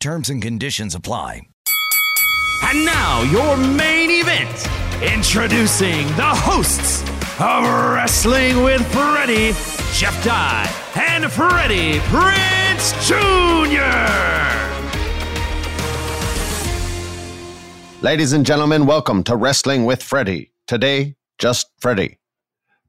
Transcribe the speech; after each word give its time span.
Terms 0.00 0.30
and 0.30 0.40
conditions 0.40 0.94
apply. 0.94 1.42
And 2.62 2.84
now, 2.84 3.22
your 3.22 3.56
main 3.56 4.10
event. 4.10 4.66
Introducing 5.02 6.06
the 6.16 6.22
hosts 6.24 7.02
of 7.40 7.64
Wrestling 7.92 8.62
with 8.62 8.86
Freddie, 8.92 9.52
Jeff 9.94 10.24
Dye, 10.24 10.70
and 10.94 11.30
Freddie 11.30 11.98
Prinze 12.08 12.94
Jr. 13.06 13.86
Ladies 18.02 18.32
and 18.32 18.46
gentlemen, 18.46 18.86
welcome 18.86 19.22
to 19.24 19.36
Wrestling 19.36 19.84
with 19.84 20.02
Freddie. 20.02 20.52
Today, 20.66 21.16
just 21.38 21.70
Freddie. 21.78 22.18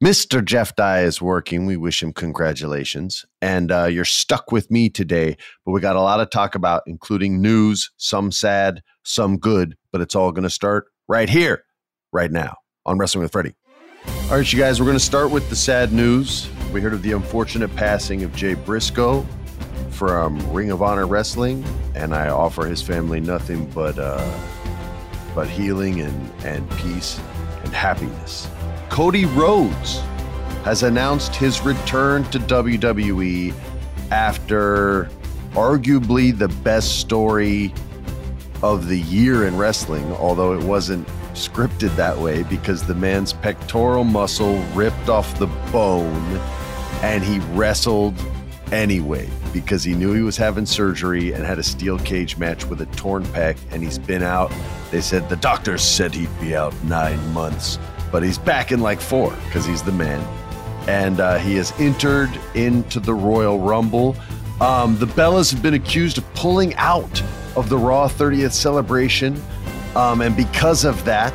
Mr. 0.03 0.45
Jeff 0.45 0.75
Dye 0.75 1.01
is 1.01 1.21
working. 1.21 1.65
We 1.65 1.75
wish 1.75 2.03
him 2.03 2.13
congratulations. 2.13 3.25
And 3.41 3.71
uh, 3.71 3.85
you're 3.85 4.05
stuck 4.05 4.51
with 4.51 4.69
me 4.69 4.89
today, 4.89 5.37
but 5.65 5.71
we 5.71 5.81
got 5.81 5.95
a 5.95 6.01
lot 6.01 6.19
of 6.19 6.29
talk 6.29 6.53
about, 6.53 6.83
including 6.85 7.41
news, 7.41 7.89
some 7.97 8.31
sad, 8.31 8.83
some 9.03 9.37
good, 9.37 9.75
but 9.91 10.01
it's 10.01 10.15
all 10.15 10.31
going 10.31 10.43
to 10.43 10.51
start 10.51 10.85
right 11.07 11.29
here, 11.29 11.63
right 12.13 12.31
now 12.31 12.57
on 12.85 12.99
Wrestling 12.99 13.23
with 13.23 13.31
Freddie. 13.31 13.55
All 14.29 14.37
right, 14.37 14.53
you 14.53 14.59
guys, 14.59 14.79
we're 14.79 14.85
going 14.85 14.99
to 14.99 15.03
start 15.03 15.31
with 15.31 15.49
the 15.49 15.55
sad 15.55 15.91
news. 15.91 16.47
We 16.71 16.79
heard 16.79 16.93
of 16.93 17.01
the 17.01 17.13
unfortunate 17.13 17.75
passing 17.75 18.23
of 18.23 18.35
Jay 18.35 18.53
Briscoe 18.53 19.25
from 19.89 20.37
Ring 20.53 20.69
of 20.69 20.83
Honor 20.83 21.07
Wrestling, 21.07 21.65
and 21.95 22.13
I 22.13 22.29
offer 22.29 22.67
his 22.67 22.83
family 22.83 23.19
nothing 23.19 23.65
but 23.71 23.97
uh, 23.97 24.37
but 25.33 25.47
healing 25.47 26.01
and, 26.01 26.31
and 26.43 26.69
peace 26.71 27.19
and 27.63 27.73
happiness. 27.73 28.47
Cody 28.89 29.25
Rhodes 29.25 29.99
has 30.63 30.83
announced 30.83 31.35
his 31.35 31.61
return 31.61 32.23
to 32.25 32.39
WWE 32.39 33.53
after 34.11 35.09
arguably 35.51 36.37
the 36.37 36.47
best 36.47 36.99
story 36.99 37.73
of 38.63 38.87
the 38.87 38.99
year 38.99 39.45
in 39.45 39.57
wrestling, 39.57 40.03
although 40.13 40.53
it 40.53 40.63
wasn't 40.63 41.07
scripted 41.33 41.95
that 41.95 42.17
way 42.17 42.43
because 42.43 42.83
the 42.83 42.95
man's 42.95 43.33
pectoral 43.33 44.03
muscle 44.03 44.57
ripped 44.73 45.09
off 45.09 45.37
the 45.37 45.47
bone 45.71 46.39
and 47.03 47.23
he 47.23 47.39
wrestled 47.55 48.15
anyway 48.71 49.29
because 49.53 49.83
he 49.83 49.93
knew 49.93 50.13
he 50.13 50.21
was 50.21 50.35
having 50.35 50.65
surgery 50.65 51.31
and 51.33 51.45
had 51.45 51.59
a 51.59 51.63
steel 51.63 51.99
cage 51.99 52.37
match 52.37 52.65
with 52.65 52.81
a 52.81 52.85
torn 52.87 53.23
pec 53.25 53.57
and 53.71 53.83
he's 53.83 53.99
been 53.99 54.23
out. 54.23 54.51
They 54.91 55.01
said 55.01 55.29
the 55.29 55.35
doctors 55.35 55.83
said 55.83 56.13
he'd 56.13 56.39
be 56.41 56.55
out 56.55 56.73
nine 56.83 57.33
months 57.33 57.77
but 58.11 58.23
he's 58.23 58.37
back 58.37 58.71
in 58.71 58.79
like 58.79 58.99
four 59.01 59.31
because 59.45 59.65
he's 59.65 59.83
the 59.83 59.91
man. 59.91 60.21
And 60.87 61.19
uh, 61.19 61.37
he 61.37 61.55
has 61.55 61.73
entered 61.79 62.29
into 62.55 62.99
the 62.99 63.13
Royal 63.13 63.59
Rumble. 63.59 64.15
Um, 64.61 64.97
the 64.97 65.05
Bellas 65.05 65.51
have 65.51 65.61
been 65.61 65.73
accused 65.73 66.17
of 66.17 66.33
pulling 66.33 66.73
out 66.75 67.21
of 67.55 67.69
the 67.69 67.77
Raw 67.77 68.07
30th 68.07 68.53
celebration. 68.53 69.41
Um, 69.95 70.21
and 70.21 70.35
because 70.35 70.85
of 70.85 71.03
that, 71.05 71.33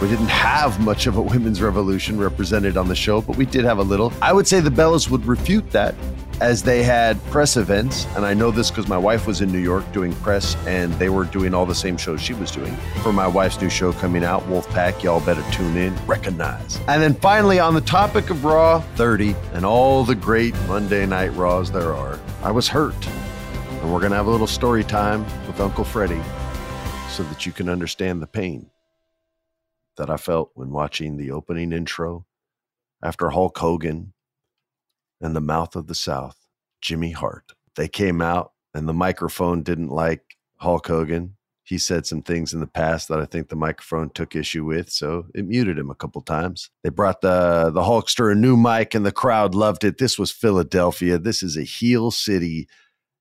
we 0.00 0.08
didn't 0.08 0.28
have 0.28 0.80
much 0.80 1.06
of 1.06 1.16
a 1.16 1.22
women's 1.22 1.62
revolution 1.62 2.18
represented 2.18 2.76
on 2.76 2.88
the 2.88 2.94
show, 2.94 3.20
but 3.20 3.36
we 3.36 3.46
did 3.46 3.64
have 3.64 3.78
a 3.78 3.82
little. 3.82 4.12
I 4.20 4.32
would 4.32 4.46
say 4.46 4.60
the 4.60 4.70
Bellas 4.70 5.08
would 5.08 5.24
refute 5.26 5.70
that 5.70 5.94
as 6.42 6.64
they 6.64 6.82
had 6.82 7.24
press 7.26 7.56
events. 7.56 8.04
And 8.16 8.26
I 8.26 8.34
know 8.34 8.50
this 8.50 8.68
because 8.68 8.88
my 8.88 8.98
wife 8.98 9.28
was 9.28 9.40
in 9.40 9.52
New 9.52 9.60
York 9.60 9.90
doing 9.92 10.12
press 10.16 10.56
and 10.66 10.92
they 10.94 11.08
were 11.08 11.24
doing 11.24 11.54
all 11.54 11.64
the 11.64 11.74
same 11.74 11.96
shows 11.96 12.20
she 12.20 12.34
was 12.34 12.50
doing. 12.50 12.76
For 13.04 13.12
my 13.12 13.28
wife's 13.28 13.60
new 13.60 13.70
show 13.70 13.92
coming 13.92 14.24
out, 14.24 14.42
Wolfpack, 14.48 15.04
y'all 15.04 15.20
better 15.20 15.44
tune 15.52 15.76
in, 15.76 15.94
recognize. 16.04 16.80
And 16.88 17.00
then 17.00 17.14
finally, 17.14 17.60
on 17.60 17.74
the 17.74 17.80
topic 17.80 18.28
of 18.28 18.44
Raw 18.44 18.80
30 18.96 19.36
and 19.52 19.64
all 19.64 20.02
the 20.04 20.16
great 20.16 20.52
Monday 20.66 21.06
Night 21.06 21.32
Raws 21.34 21.70
there 21.70 21.94
are, 21.94 22.18
I 22.42 22.50
was 22.50 22.66
hurt. 22.66 23.06
And 23.06 23.92
we're 23.92 24.00
going 24.00 24.10
to 24.10 24.16
have 24.16 24.26
a 24.26 24.30
little 24.30 24.48
story 24.48 24.82
time 24.82 25.24
with 25.46 25.60
Uncle 25.60 25.84
Freddie 25.84 26.22
so 27.08 27.22
that 27.22 27.46
you 27.46 27.52
can 27.52 27.68
understand 27.68 28.20
the 28.20 28.26
pain 28.26 28.68
that 29.96 30.10
I 30.10 30.16
felt 30.16 30.50
when 30.54 30.70
watching 30.70 31.18
the 31.18 31.30
opening 31.30 31.72
intro 31.72 32.26
after 33.00 33.30
Hulk 33.30 33.56
Hogan 33.56 34.12
and 35.22 35.34
the 35.34 35.40
mouth 35.40 35.76
of 35.76 35.86
the 35.86 35.94
South, 35.94 36.36
Jimmy 36.80 37.12
Hart. 37.12 37.52
They 37.76 37.88
came 37.88 38.20
out 38.20 38.52
and 38.74 38.88
the 38.88 38.92
microphone 38.92 39.62
didn't 39.62 39.88
like 39.88 40.36
Hulk 40.58 40.86
Hogan. 40.86 41.36
He 41.64 41.78
said 41.78 42.06
some 42.06 42.22
things 42.22 42.52
in 42.52 42.60
the 42.60 42.66
past 42.66 43.08
that 43.08 43.20
I 43.20 43.24
think 43.24 43.48
the 43.48 43.56
microphone 43.56 44.10
took 44.10 44.34
issue 44.34 44.64
with, 44.64 44.90
so 44.90 45.26
it 45.34 45.46
muted 45.46 45.78
him 45.78 45.90
a 45.90 45.94
couple 45.94 46.20
times. 46.20 46.70
They 46.82 46.90
brought 46.90 47.20
the 47.20 47.70
the 47.72 47.82
Hulkster 47.82 48.30
a 48.30 48.34
new 48.34 48.56
mic 48.56 48.94
and 48.94 49.06
the 49.06 49.12
crowd 49.12 49.54
loved 49.54 49.84
it. 49.84 49.98
This 49.98 50.18
was 50.18 50.32
Philadelphia. 50.32 51.18
This 51.18 51.42
is 51.42 51.56
a 51.56 51.62
heel 51.62 52.10
city 52.10 52.68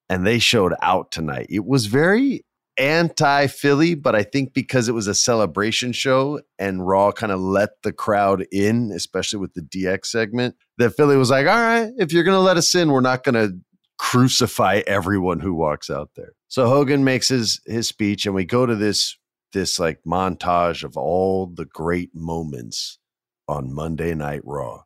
and 0.10 0.28
they 0.28 0.40
showed 0.40 0.74
out 0.82 1.12
tonight. 1.12 1.48
It 1.50 1.66
was 1.66 1.86
very 1.86 2.44
anti 2.82 3.48
Philly, 3.48 3.94
but 3.94 4.16
I 4.16 4.24
think 4.24 4.54
because 4.54 4.90
it 4.90 4.94
was 4.94 5.08
a 5.08 5.14
celebration 5.14 5.92
show 5.92 6.42
and 6.58 6.86
Raw 6.86 7.12
kind 7.12 7.32
of 7.32 7.40
let 7.40 7.70
the 7.84 7.94
crowd 7.94 8.46
in, 8.52 8.92
especially 8.92 9.40
with 9.40 9.54
the 9.54 9.62
DX 9.62 10.08
segment, 10.08 10.56
that 10.80 10.96
Philly 10.96 11.16
was 11.16 11.30
like, 11.30 11.46
all 11.46 11.56
right, 11.56 11.92
if 11.98 12.12
you're 12.12 12.24
going 12.24 12.36
to 12.36 12.42
let 12.42 12.58
us 12.58 12.74
in, 12.74 12.92
we're 12.92 13.02
not 13.02 13.24
going 13.24 13.36
to 13.36 13.58
crucify 14.00 14.82
everyone 14.88 15.40
who 15.40 15.54
walks 15.54 15.92
out 15.92 16.10
there. 16.16 16.34
So 16.48 16.68
Hogan 16.68 17.04
makes 17.04 17.30
his 17.30 17.62
his 17.68 17.88
speech 17.88 18.26
and 18.26 18.34
we 18.34 18.46
go 18.46 18.66
to 18.66 18.76
this 18.76 19.16
this 19.54 19.80
like 19.80 20.00
montage 20.08 20.84
of 20.84 20.98
all 20.98 21.46
the 21.46 21.66
great 21.66 22.10
moments 22.16 22.98
on 23.48 23.74
Monday 23.74 24.16
Night 24.16 24.42
Raw. 24.44 24.84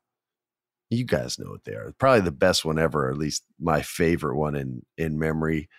You 0.90 1.06
guys 1.06 1.40
know 1.40 1.50
what 1.50 1.64
they 1.64 1.74
are. 1.74 1.94
Probably 1.98 2.22
the 2.22 2.32
best 2.32 2.66
one 2.66 2.78
ever, 2.78 3.08
or 3.08 3.12
at 3.12 3.18
least 3.18 3.44
my 3.60 3.82
favorite 3.82 4.36
one 4.36 4.56
in 4.56 4.82
in 4.98 5.18
memory. 5.18 5.70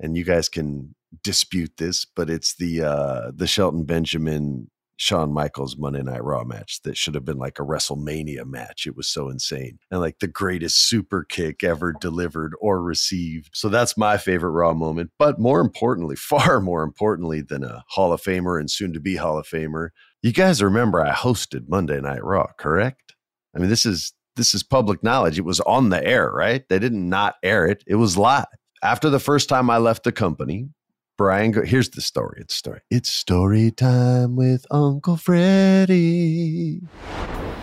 And 0.00 0.16
you 0.16 0.24
guys 0.24 0.48
can 0.48 0.94
dispute 1.22 1.72
this, 1.78 2.04
but 2.04 2.30
it's 2.30 2.56
the 2.56 2.82
uh 2.82 3.30
the 3.34 3.46
Shelton 3.46 3.84
Benjamin 3.84 4.68
Shawn 4.98 5.32
Michaels 5.32 5.76
Monday 5.78 6.02
Night 6.02 6.24
Raw 6.24 6.42
match 6.42 6.82
that 6.82 6.96
should 6.96 7.14
have 7.14 7.24
been 7.24 7.38
like 7.38 7.60
a 7.60 7.64
WrestleMania 7.64 8.44
match. 8.44 8.84
It 8.84 8.96
was 8.96 9.06
so 9.06 9.28
insane. 9.28 9.78
And 9.92 10.00
like 10.00 10.18
the 10.18 10.26
greatest 10.26 10.88
super 10.88 11.22
kick 11.22 11.62
ever 11.62 11.92
delivered 11.92 12.54
or 12.60 12.82
received. 12.82 13.50
So 13.54 13.68
that's 13.68 13.96
my 13.96 14.18
favorite 14.18 14.50
Raw 14.50 14.74
moment. 14.74 15.12
But 15.16 15.38
more 15.38 15.60
importantly, 15.60 16.16
far 16.16 16.60
more 16.60 16.82
importantly 16.82 17.42
than 17.42 17.62
a 17.62 17.84
Hall 17.90 18.12
of 18.12 18.20
Famer 18.20 18.58
and 18.58 18.68
soon 18.68 18.92
to 18.92 19.00
be 19.00 19.14
Hall 19.14 19.38
of 19.38 19.46
Famer, 19.46 19.90
you 20.20 20.32
guys 20.32 20.62
remember 20.62 21.00
I 21.00 21.12
hosted 21.12 21.68
Monday 21.68 22.00
Night 22.00 22.24
Raw, 22.24 22.48
correct? 22.58 23.14
I 23.54 23.60
mean, 23.60 23.70
this 23.70 23.86
is 23.86 24.12
this 24.34 24.52
is 24.52 24.62
public 24.64 25.02
knowledge. 25.04 25.38
It 25.38 25.44
was 25.44 25.60
on 25.60 25.90
the 25.90 26.04
air, 26.04 26.30
right? 26.30 26.68
They 26.68 26.78
didn't 26.78 27.08
not 27.08 27.36
air 27.44 27.66
it. 27.66 27.84
It 27.86 27.96
was 27.96 28.16
live. 28.16 28.46
After 28.82 29.10
the 29.10 29.18
first 29.20 29.48
time 29.48 29.70
I 29.70 29.78
left 29.78 30.04
the 30.04 30.12
company, 30.12 30.68
Brian, 31.18 31.50
go- 31.50 31.64
here's 31.64 31.90
the 31.90 32.00
story. 32.00 32.38
It's 32.40 32.54
story. 32.54 32.80
It's 32.90 33.10
story 33.10 33.72
time 33.72 34.36
with 34.36 34.64
Uncle 34.70 35.16
Freddie. 35.16 36.80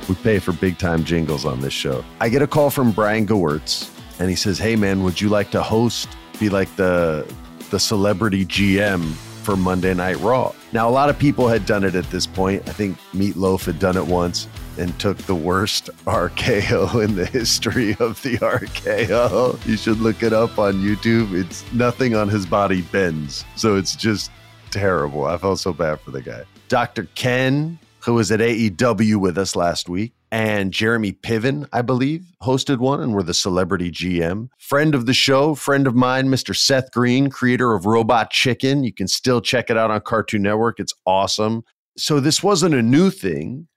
We 0.09 0.15
pay 0.15 0.39
for 0.39 0.51
big 0.51 0.77
time 0.77 1.05
jingles 1.05 1.45
on 1.45 1.61
this 1.61 1.71
show. 1.71 2.03
I 2.19 2.27
get 2.27 2.41
a 2.41 2.47
call 2.47 2.69
from 2.69 2.91
Brian 2.91 3.25
Gewirtz, 3.25 3.89
and 4.19 4.29
he 4.29 4.35
says, 4.35 4.59
"Hey 4.59 4.75
man, 4.75 5.03
would 5.03 5.21
you 5.21 5.29
like 5.29 5.51
to 5.51 5.63
host? 5.63 6.09
Be 6.37 6.49
like 6.49 6.75
the 6.75 7.25
the 7.71 7.79
celebrity 7.79 8.45
GM 8.45 9.13
for 9.43 9.55
Monday 9.55 9.93
Night 9.93 10.19
Raw." 10.19 10.51
Now, 10.73 10.89
a 10.89 10.91
lot 10.91 11.09
of 11.09 11.17
people 11.17 11.47
had 11.47 11.65
done 11.65 11.85
it 11.85 11.95
at 11.95 12.09
this 12.11 12.27
point. 12.27 12.61
I 12.67 12.73
think 12.73 12.97
Meatloaf 13.13 13.65
had 13.65 13.79
done 13.79 13.95
it 13.95 14.05
once 14.05 14.49
and 14.77 14.97
took 14.99 15.17
the 15.17 15.35
worst 15.35 15.89
RKO 16.05 17.03
in 17.03 17.15
the 17.15 17.25
history 17.25 17.91
of 17.99 18.21
the 18.21 18.37
RKO. 18.37 19.65
You 19.65 19.77
should 19.77 19.99
look 19.99 20.23
it 20.23 20.33
up 20.33 20.57
on 20.59 20.75
YouTube. 20.75 21.33
It's 21.33 21.63
nothing 21.73 22.15
on 22.15 22.29
his 22.29 22.45
body 22.45 22.81
bends. 22.81 23.45
So 23.55 23.75
it's 23.75 23.95
just 23.95 24.31
terrible. 24.71 25.25
I 25.25 25.37
felt 25.37 25.59
so 25.59 25.73
bad 25.73 25.99
for 26.01 26.11
the 26.11 26.21
guy. 26.21 26.43
Dr. 26.67 27.07
Ken, 27.15 27.79
who 27.99 28.13
was 28.13 28.31
at 28.31 28.39
AEW 28.39 29.17
with 29.17 29.37
us 29.37 29.55
last 29.55 29.87
week, 29.89 30.13
and 30.31 30.73
Jeremy 30.73 31.13
Piven, 31.13 31.67
I 31.71 31.81
believe, 31.81 32.25
hosted 32.43 32.79
one 32.79 33.01
and 33.01 33.13
were 33.13 33.23
the 33.23 33.33
celebrity 33.33 33.89
GM. 33.89 34.49
Friend 34.59 34.93
of 34.93 35.05
the 35.05 35.13
show, 35.13 35.55
friend 35.55 35.87
of 35.87 35.95
mine, 35.95 36.27
Mr. 36.27 36.55
Seth 36.55 36.91
Green, 36.91 37.29
creator 37.29 37.73
of 37.73 37.85
Robot 37.85 38.31
Chicken. 38.31 38.83
You 38.83 38.91
can 38.91 39.07
still 39.07 39.39
check 39.39 39.69
it 39.69 39.77
out 39.77 39.91
on 39.91 40.01
Cartoon 40.01 40.41
Network. 40.41 40.79
It's 40.79 40.93
awesome. 41.05 41.63
So 41.97 42.19
this 42.19 42.43
wasn't 42.43 42.75
a 42.75 42.81
new 42.81 43.11
thing. 43.11 43.67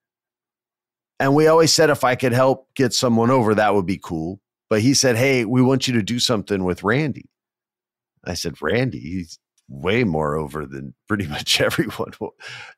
And 1.21 1.35
we 1.35 1.47
always 1.47 1.73
said 1.73 1.91
if 1.91 2.05
I 2.05 2.15
could 2.15 2.33
help 2.33 2.69
get 2.75 2.93
someone 2.93 3.31
over, 3.31 3.55
that 3.55 3.75
would 3.75 3.87
be 3.87 3.99
cool. 3.99 4.41
But 4.71 4.83
he 4.83 4.95
said, 4.95 5.17
Hey, 5.17 5.45
we 5.45 5.63
want 5.63 5.89
you 5.89 5.95
to 5.95 6.03
do 6.03 6.19
something 6.19 6.65
with 6.65 6.85
Randy. 6.85 7.29
I 8.25 8.35
said, 8.35 8.61
Randy, 8.61 9.01
he's 9.01 9.39
way 9.69 10.05
more 10.05 10.37
over 10.37 10.67
than 10.67 10.95
pretty 11.09 11.27
much 11.27 11.61
everyone. 11.61 12.13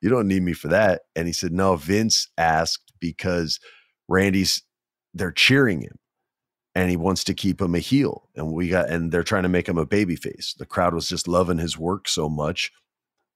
you 0.01 0.09
don't 0.09 0.29
need 0.29 0.43
me 0.43 0.53
for 0.53 0.69
that. 0.69 1.03
And 1.15 1.27
he 1.27 1.33
said, 1.33 1.53
No, 1.53 1.77
Vince 1.77 2.29
asked 2.39 2.93
because 3.01 3.59
Randy's, 4.09 4.63
they're 5.15 5.33
cheering 5.33 5.83
him 5.83 5.99
and 6.75 6.89
he 6.89 6.97
wants 6.97 7.25
to 7.25 7.35
keep 7.35 7.61
him 7.61 7.75
a 7.75 7.81
heel. 7.81 8.29
And 8.37 8.53
we 8.53 8.69
got, 8.69 8.89
and 8.89 9.11
they're 9.11 9.23
trying 9.23 9.43
to 9.43 9.49
make 9.49 9.69
him 9.69 9.79
a 9.79 9.87
baby 9.87 10.17
face. 10.17 10.55
The 10.57 10.67
crowd 10.67 10.95
was 10.95 11.09
just 11.09 11.27
loving 11.29 11.59
his 11.59 11.77
work 11.77 12.09
so 12.09 12.29
much 12.29 12.71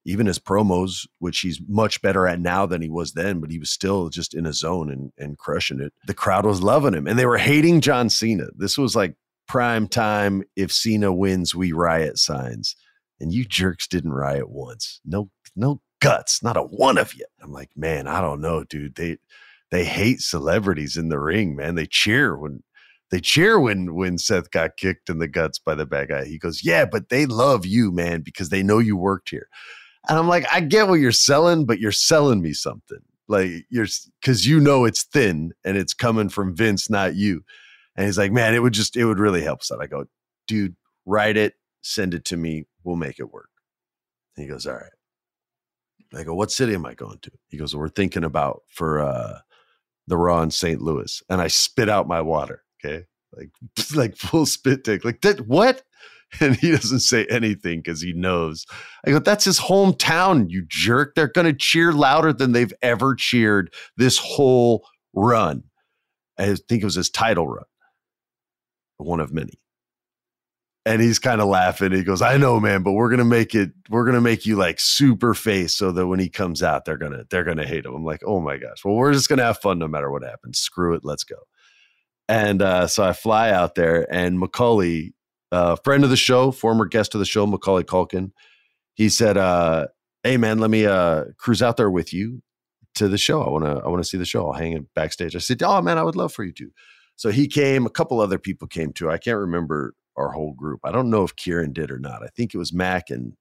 even 0.05 0.27
his 0.27 0.39
promos, 0.39 1.07
which 1.19 1.39
he's 1.39 1.59
much 1.67 2.01
better 2.01 2.27
at 2.27 2.39
now 2.39 2.65
than 2.65 2.81
he 2.81 2.89
was 2.89 3.13
then, 3.13 3.39
but 3.39 3.51
he 3.51 3.59
was 3.59 3.71
still 3.71 4.09
just 4.09 4.33
in 4.33 4.45
a 4.45 4.53
zone 4.53 4.91
and, 4.91 5.11
and 5.17 5.37
crushing 5.37 5.81
it. 5.81 5.93
The 6.05 6.13
crowd 6.13 6.45
was 6.45 6.61
loving 6.61 6.93
him 6.93 7.07
and 7.07 7.17
they 7.17 7.25
were 7.25 7.39
hating 7.39 7.81
John 7.81 8.09
Cena. 8.09 8.45
This 8.55 8.77
was 8.77 8.95
like 8.95 9.15
prime 9.47 9.87
time. 9.87 10.43
If 10.55 10.71
Cena 10.71 11.11
wins, 11.11 11.55
we 11.55 11.71
riot 11.71 12.19
signs. 12.19 12.75
And 13.19 13.33
you 13.33 13.45
jerks 13.45 13.87
didn't 13.87 14.13
riot 14.13 14.49
once. 14.49 14.99
No, 15.05 15.29
no 15.55 15.81
guts, 16.01 16.43
not 16.43 16.57
a 16.57 16.61
one 16.61 16.97
of 16.97 17.13
you. 17.13 17.25
I'm 17.41 17.51
like, 17.51 17.71
man, 17.75 18.07
I 18.07 18.21
don't 18.21 18.41
know, 18.41 18.63
dude. 18.63 18.95
They 18.95 19.17
they 19.71 19.85
hate 19.85 20.21
celebrities 20.21 20.97
in 20.97 21.09
the 21.09 21.19
ring, 21.19 21.55
man. 21.55 21.75
They 21.75 21.87
cheer 21.87 22.37
when 22.37 22.61
they 23.09 23.19
cheer 23.19 23.59
when 23.59 23.95
when 23.95 24.17
Seth 24.17 24.51
got 24.51 24.77
kicked 24.77 25.09
in 25.09 25.19
the 25.19 25.27
guts 25.27 25.57
by 25.57 25.75
the 25.75 25.85
bad 25.85 26.09
guy. 26.09 26.25
He 26.25 26.37
goes, 26.37 26.63
"Yeah, 26.63 26.85
but 26.85 27.09
they 27.09 27.25
love 27.25 27.65
you, 27.65 27.91
man, 27.91 28.21
because 28.21 28.49
they 28.49 28.61
know 28.61 28.79
you 28.79 28.97
worked 28.97 29.29
here." 29.29 29.47
And 30.07 30.17
I'm 30.17 30.27
like, 30.27 30.45
I 30.51 30.61
get 30.61 30.87
what 30.87 30.99
you're 30.99 31.11
selling, 31.11 31.65
but 31.65 31.79
you're 31.79 31.91
selling 31.91 32.41
me 32.41 32.53
something. 32.53 32.99
Like 33.27 33.65
you're 33.69 33.87
because 34.21 34.45
you 34.45 34.59
know 34.59 34.85
it's 34.85 35.03
thin 35.03 35.51
and 35.63 35.77
it's 35.77 35.93
coming 35.93 36.29
from 36.29 36.55
Vince, 36.55 36.89
not 36.89 37.15
you. 37.15 37.43
And 37.95 38.05
he's 38.05 38.17
like, 38.17 38.31
man, 38.31 38.53
it 38.53 38.59
would 38.61 38.73
just 38.73 38.95
it 38.95 39.05
would 39.05 39.19
really 39.19 39.41
help 39.41 39.61
us 39.61 39.71
out. 39.71 39.81
I 39.81 39.87
go, 39.87 40.05
dude, 40.47 40.75
write 41.05 41.37
it, 41.37 41.55
send 41.81 42.13
it 42.13 42.25
to 42.25 42.37
me, 42.37 42.65
we'll 42.83 42.97
make 42.97 43.19
it 43.19 43.31
work. 43.31 43.49
And 44.35 44.43
he 44.43 44.49
goes, 44.49 44.67
all 44.67 44.75
right. 44.75 44.91
I 46.15 46.23
go, 46.23 46.35
what 46.35 46.51
city 46.51 46.73
am 46.73 46.85
I 46.85 46.93
going 46.93 47.19
to? 47.23 47.31
He 47.49 47.57
goes, 47.57 47.73
well, 47.73 47.81
we're 47.81 47.89
thinking 47.89 48.23
about 48.23 48.61
for 48.69 49.01
uh 49.01 49.39
the 50.07 50.17
Raw 50.17 50.41
in 50.43 50.51
St. 50.51 50.81
Louis. 50.81 51.23
And 51.29 51.41
I 51.41 51.47
spit 51.47 51.89
out 51.89 52.07
my 52.07 52.21
water. 52.21 52.63
Okay. 52.83 53.05
Like 53.33 53.49
like 53.95 54.15
full 54.15 54.45
spit 54.45 54.83
take. 54.83 55.03
Like 55.03 55.21
that 55.21 55.47
what? 55.47 55.83
and 56.41 56.55
he 56.55 56.71
doesn't 56.71 56.99
say 56.99 57.25
anything 57.25 57.79
because 57.79 58.01
he 58.01 58.13
knows. 58.13 58.65
I 59.05 59.11
go, 59.11 59.19
that's 59.19 59.45
his 59.45 59.59
hometown, 59.59 60.49
you 60.49 60.65
jerk. 60.67 61.15
They're 61.15 61.27
going 61.27 61.47
to 61.47 61.53
cheer 61.53 61.91
louder 61.93 62.33
than 62.33 62.51
they've 62.51 62.73
ever 62.81 63.15
cheered 63.15 63.73
this 63.97 64.17
whole 64.17 64.87
run. 65.13 65.63
I 66.37 66.55
think 66.55 66.81
it 66.81 66.83
was 66.83 66.95
his 66.95 67.09
title 67.09 67.47
run, 67.47 67.65
one 68.97 69.19
of 69.19 69.33
many. 69.33 69.59
And 70.87 71.01
he's 71.01 71.17
kind 71.17 71.41
of 71.41 71.47
laughing. 71.47 71.91
He 71.91 72.03
goes, 72.03 72.21
I 72.21 72.37
know, 72.37 72.59
man, 72.59 72.83
but 72.83 72.91
we're 72.91 73.09
gonna 73.09 73.25
make 73.25 73.55
it, 73.55 73.71
we're 73.89 74.05
gonna 74.05 74.21
make 74.21 74.45
you 74.45 74.55
like 74.55 74.79
super 74.79 75.33
face 75.33 75.75
so 75.75 75.91
that 75.91 76.05
when 76.05 76.19
he 76.19 76.29
comes 76.29 76.61
out, 76.61 76.85
they're 76.85 76.97
gonna, 76.97 77.23
they're 77.31 77.43
gonna 77.43 77.65
hate 77.65 77.85
him. 77.85 77.95
I'm 77.95 78.05
like, 78.05 78.21
oh 78.23 78.39
my 78.39 78.57
gosh. 78.57 78.85
Well, 78.85 78.93
we're 78.93 79.11
just 79.11 79.27
gonna 79.27 79.43
have 79.43 79.57
fun 79.57 79.79
no 79.79 79.87
matter 79.87 80.11
what 80.11 80.21
happens. 80.21 80.59
Screw 80.59 80.93
it, 80.93 81.01
let's 81.03 81.23
go. 81.23 81.37
And 82.27 82.61
uh, 82.61 82.85
so 82.85 83.03
I 83.03 83.13
fly 83.13 83.49
out 83.49 83.73
there, 83.73 84.07
and 84.13 84.39
Macaulay 84.39 85.14
uh, 85.51 85.75
friend 85.77 86.03
of 86.03 86.09
the 86.09 86.17
show, 86.17 86.51
former 86.51 86.85
guest 86.85 87.13
of 87.15 87.19
the 87.19 87.25
show, 87.25 87.45
Macaulay 87.45 87.83
Culkin. 87.83 88.31
He 88.93 89.09
said, 89.09 89.37
uh, 89.37 89.87
"Hey 90.23 90.37
man, 90.37 90.59
let 90.59 90.69
me 90.69 90.85
uh, 90.85 91.25
cruise 91.37 91.61
out 91.61 91.77
there 91.77 91.91
with 91.91 92.13
you 92.13 92.41
to 92.95 93.07
the 93.07 93.17
show. 93.17 93.41
I 93.41 93.49
want 93.49 93.65
to 93.65 93.81
I 93.83 93.87
want 93.87 94.03
to 94.03 94.09
see 94.09 94.17
the 94.17 94.25
show. 94.25 94.47
I'll 94.47 94.53
hang 94.53 94.73
it 94.73 94.93
backstage." 94.93 95.35
I 95.35 95.39
said, 95.39 95.61
"Oh 95.63 95.81
man, 95.81 95.97
I 95.97 96.03
would 96.03 96.15
love 96.15 96.33
for 96.33 96.43
you 96.43 96.53
to." 96.53 96.71
So 97.15 97.31
he 97.31 97.47
came. 97.47 97.85
A 97.85 97.91
couple 97.91 98.19
other 98.19 98.39
people 98.39 98.67
came 98.67 98.91
too. 98.93 99.09
I 99.09 99.17
can't 99.17 99.37
remember 99.37 99.93
our 100.17 100.31
whole 100.31 100.53
group. 100.53 100.79
I 100.83 100.91
don't 100.91 101.09
know 101.09 101.23
if 101.23 101.35
Kieran 101.35 101.73
did 101.73 101.91
or 101.91 101.99
not. 101.99 102.23
I 102.23 102.27
think 102.27 102.53
it 102.53 102.57
was 102.57 102.73
Mac 102.73 103.09
and 103.09 103.33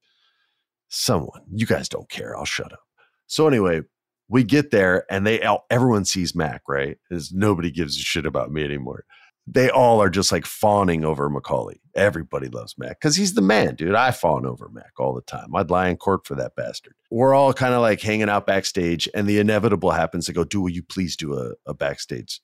someone. 0.89 1.43
You 1.53 1.67
guys 1.67 1.89
don't 1.89 2.09
care. 2.09 2.37
I'll 2.37 2.45
shut 2.45 2.73
up. 2.73 2.81
So 3.27 3.49
anyway, 3.49 3.83
we 4.29 4.45
get 4.45 4.71
there 4.71 5.05
and 5.11 5.27
they 5.27 5.41
everyone 5.71 6.05
sees 6.05 6.35
Mac, 6.35 6.62
right? 6.69 6.99
Because 7.09 7.33
nobody 7.33 7.71
gives 7.71 7.97
a 7.97 8.01
shit 8.01 8.27
about 8.27 8.51
me 8.51 8.65
anymore 8.65 9.05
they 9.46 9.69
all 9.70 10.00
are 10.00 10.11
just 10.11 10.32
like 10.32 10.46
fawning 10.46 11.05
over 11.05 11.29
Macaulay. 11.29 11.81
Everybody 11.94 12.49
loves 12.49 12.76
Mac 12.79 12.99
because 13.00 13.17
he's 13.17 13.35
the 13.35 13.43
man, 13.43 13.75
dude. 13.75 13.94
I 13.94 14.11
fawn 14.11 14.46
over 14.46 14.69
Mac 14.70 14.93
all 14.99 15.14
the 15.14 15.23
time. 15.23 15.55
I'd 15.55 15.70
lie 15.70 15.88
in 15.88 15.96
court 15.96 16.26
for 16.26 16.35
that 16.37 16.56
bastard. 16.56 16.94
We're 17.11 17.35
all 17.35 17.52
kind 17.52 17.75
of 17.75 17.82
like 17.82 18.00
hanging 18.00 18.31
out 18.31 18.46
backstage, 18.46 19.08
and 19.14 19.26
the 19.26 19.38
inevitable 19.38 19.91
happens 19.91 20.26
to 20.26 20.32
go, 20.32 20.44
Do 20.44 20.62
will 20.62 20.70
you 20.70 20.82
please 20.82 21.17
do 21.17 21.35
a, 21.35 21.52
a 21.67 21.75
backstage 21.75 22.41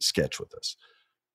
sketch 0.00 0.38
with 0.38 0.54
us? 0.54 0.76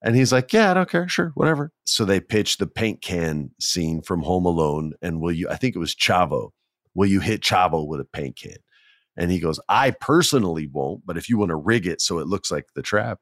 And 0.04 0.16
he's 0.16 0.32
like, 0.32 0.54
Yeah, 0.54 0.72
I 0.72 0.74
don't 0.76 0.90
care. 0.90 1.08
Sure, 1.08 1.32
whatever. 1.34 1.72
So 1.86 2.06
they 2.06 2.20
pitch 2.20 2.58
the 2.58 2.68
paint 2.68 3.02
can 3.02 3.50
scene 3.60 4.02
from 4.04 4.22
Home 4.22 4.46
Alone. 4.46 4.94
And 5.02 5.20
will 5.20 5.32
you, 5.32 5.50
I 5.50 5.56
think 5.56 5.76
it 5.76 5.80
was 5.80 5.96
Chavo, 5.96 6.52
will 6.94 7.08
you 7.08 7.22
hit 7.22 7.42
Chavo 7.42 7.88
with 7.88 8.00
a 8.00 8.06
paint 8.06 8.38
can? 8.38 8.58
And 9.18 9.32
he 9.32 9.40
goes, 9.40 9.60
I 9.68 9.92
personally 9.92 10.68
won't, 10.68 11.04
but 11.04 11.18
if 11.18 11.28
you 11.28 11.40
want 11.40 11.50
to 11.50 11.56
rig 11.56 11.88
it 11.88 12.02
so 12.02 12.20
it 12.20 12.28
looks 12.28 12.52
like 12.52 12.66
the 12.76 12.84
trap, 12.84 13.20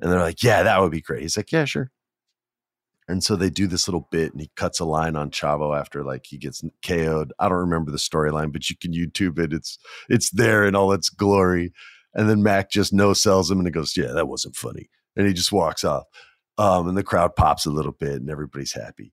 and 0.00 0.10
they're 0.10 0.20
like, 0.20 0.42
yeah, 0.42 0.62
that 0.62 0.80
would 0.80 0.92
be 0.92 1.00
great. 1.00 1.22
He's 1.22 1.36
like, 1.36 1.52
yeah, 1.52 1.64
sure. 1.64 1.90
And 3.08 3.24
so 3.24 3.36
they 3.36 3.48
do 3.48 3.66
this 3.66 3.88
little 3.88 4.06
bit 4.10 4.32
and 4.32 4.40
he 4.40 4.50
cuts 4.54 4.80
a 4.80 4.84
line 4.84 5.16
on 5.16 5.30
Chavo 5.30 5.78
after 5.78 6.04
like 6.04 6.26
he 6.26 6.36
gets 6.36 6.62
KO'd. 6.82 7.32
I 7.38 7.48
don't 7.48 7.58
remember 7.58 7.90
the 7.90 7.96
storyline, 7.96 8.52
but 8.52 8.68
you 8.68 8.76
can 8.76 8.92
YouTube 8.92 9.38
it. 9.38 9.52
It's 9.52 9.78
it's 10.10 10.30
there 10.30 10.64
in 10.66 10.74
all 10.74 10.92
its 10.92 11.08
glory. 11.08 11.72
And 12.14 12.28
then 12.28 12.42
Mac 12.42 12.70
just 12.70 12.92
no 12.92 13.14
sells 13.14 13.50
him 13.50 13.58
and 13.58 13.66
he 13.66 13.72
goes, 13.72 13.96
Yeah, 13.96 14.12
that 14.12 14.28
wasn't 14.28 14.56
funny. 14.56 14.90
And 15.16 15.26
he 15.26 15.32
just 15.32 15.52
walks 15.52 15.84
off. 15.84 16.04
Um, 16.58 16.86
and 16.86 16.98
the 16.98 17.02
crowd 17.02 17.34
pops 17.34 17.64
a 17.64 17.70
little 17.70 17.92
bit 17.92 18.14
and 18.20 18.28
everybody's 18.28 18.72
happy. 18.72 19.12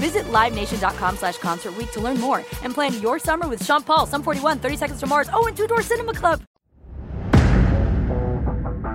Visit 0.00 0.24
LiveNation.com 0.32 1.16
slash 1.16 1.38
Concert 1.38 1.72
to 1.92 2.00
learn 2.00 2.18
more 2.18 2.38
and 2.62 2.74
plan 2.74 3.00
your 3.00 3.18
summer 3.18 3.48
with 3.48 3.64
Sean 3.64 3.82
Paul, 3.82 4.06
Sum 4.06 4.22
41, 4.22 4.58
30 4.58 4.76
Seconds 4.76 5.00
to 5.00 5.06
Mars, 5.06 5.30
oh, 5.32 5.46
and 5.46 5.56
Two 5.56 5.66
Door 5.66 5.82
Cinema 5.82 6.14
Club. 6.14 6.42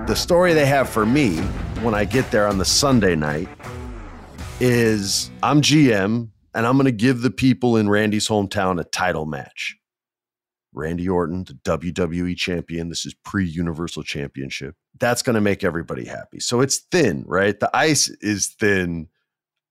the 0.07 0.15
story 0.15 0.53
they 0.53 0.67
have 0.67 0.87
for 0.87 1.03
me 1.03 1.37
when 1.81 1.95
I 1.95 2.05
get 2.05 2.29
there 2.29 2.47
on 2.47 2.59
the 2.59 2.65
Sunday 2.65 3.15
night 3.15 3.49
is 4.59 5.31
I'm 5.41 5.61
GM 5.61 6.29
and 6.53 6.65
I'm 6.65 6.73
going 6.73 6.85
to 6.85 6.91
give 6.91 7.21
the 7.21 7.31
people 7.31 7.75
in 7.75 7.89
Randy's 7.89 8.27
hometown 8.27 8.79
a 8.79 8.83
title 8.83 9.25
match. 9.25 9.75
Randy 10.73 11.09
Orton, 11.09 11.45
the 11.45 11.53
WWE 11.53 12.35
champion. 12.35 12.89
This 12.89 13.05
is 13.05 13.15
pre 13.25 13.45
Universal 13.45 14.03
Championship. 14.03 14.75
That's 14.99 15.21
going 15.21 15.35
to 15.35 15.41
make 15.41 15.63
everybody 15.63 16.05
happy. 16.05 16.39
So 16.39 16.61
it's 16.61 16.79
thin, 16.91 17.23
right? 17.25 17.59
The 17.59 17.75
ice 17.75 18.09
is 18.21 18.49
thin. 18.59 19.07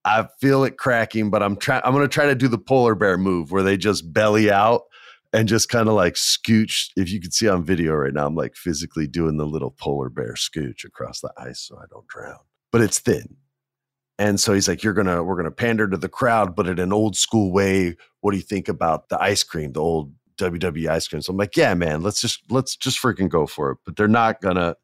I 0.04 0.28
feel 0.40 0.64
it 0.64 0.76
cracking, 0.76 1.30
but 1.30 1.42
I'm 1.42 1.56
trying. 1.56 1.82
I'm 1.84 1.92
going 1.92 2.04
to 2.04 2.12
try 2.12 2.26
to 2.26 2.34
do 2.34 2.48
the 2.48 2.58
polar 2.58 2.94
bear 2.94 3.16
move 3.16 3.50
where 3.50 3.62
they 3.62 3.76
just 3.76 4.12
belly 4.12 4.50
out 4.50 4.82
and 5.32 5.48
just 5.48 5.68
kind 5.68 5.88
of 5.88 5.94
like 5.94 6.14
scooch. 6.14 6.90
If 6.96 7.10
you 7.10 7.20
can 7.20 7.30
see 7.30 7.48
on 7.48 7.64
video 7.64 7.94
right 7.94 8.12
now, 8.12 8.26
I'm 8.26 8.34
like 8.34 8.54
physically 8.54 9.06
doing 9.06 9.36
the 9.36 9.46
little 9.46 9.70
polar 9.70 10.10
bear 10.10 10.34
scooch 10.34 10.84
across 10.84 11.20
the 11.20 11.32
ice 11.38 11.60
so 11.60 11.76
I 11.76 11.84
don't 11.90 12.06
drown. 12.06 12.38
But 12.70 12.82
it's 12.82 12.98
thin. 12.98 13.36
And 14.18 14.38
so 14.38 14.52
he's 14.52 14.68
like, 14.68 14.82
You're 14.82 14.92
gonna, 14.92 15.22
we're 15.22 15.36
gonna 15.36 15.50
pander 15.50 15.88
to 15.88 15.96
the 15.96 16.08
crowd, 16.08 16.54
but 16.54 16.68
in 16.68 16.78
an 16.78 16.92
old 16.92 17.16
school 17.16 17.52
way. 17.52 17.96
What 18.20 18.30
do 18.30 18.36
you 18.36 18.42
think 18.42 18.68
about 18.68 19.08
the 19.08 19.20
ice 19.20 19.42
cream, 19.42 19.72
the 19.72 19.80
old 19.80 20.12
WWE 20.38 20.88
ice 20.88 21.08
cream? 21.08 21.20
So 21.22 21.32
I'm 21.32 21.36
like, 21.36 21.56
Yeah, 21.56 21.74
man, 21.74 22.02
let's 22.02 22.20
just 22.20 22.40
let's 22.50 22.76
just 22.76 23.00
freaking 23.02 23.28
go 23.28 23.46
for 23.46 23.72
it. 23.72 23.78
But 23.84 23.96
they're 23.96 24.06
not 24.06 24.40
gonna, 24.40 24.76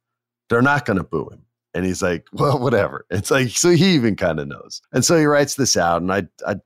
they're 0.49 0.63
not 0.63 0.85
gonna 0.85 1.05
boo 1.05 1.29
him. 1.31 1.45
And 1.75 1.85
he's 1.85 2.03
like, 2.03 2.27
Well, 2.33 2.59
whatever. 2.59 3.07
It's 3.11 3.31
like, 3.31 3.51
so 3.51 3.71
he 3.71 3.95
even 3.95 4.17
kind 4.17 4.41
of 4.41 4.49
knows. 4.49 4.83
And 4.93 5.05
so 5.05 5.19
he 5.19 5.25
writes 5.25 5.55
this 5.55 5.77
out, 5.77 6.03
and 6.03 6.13
I 6.13 6.25
I 6.47 6.57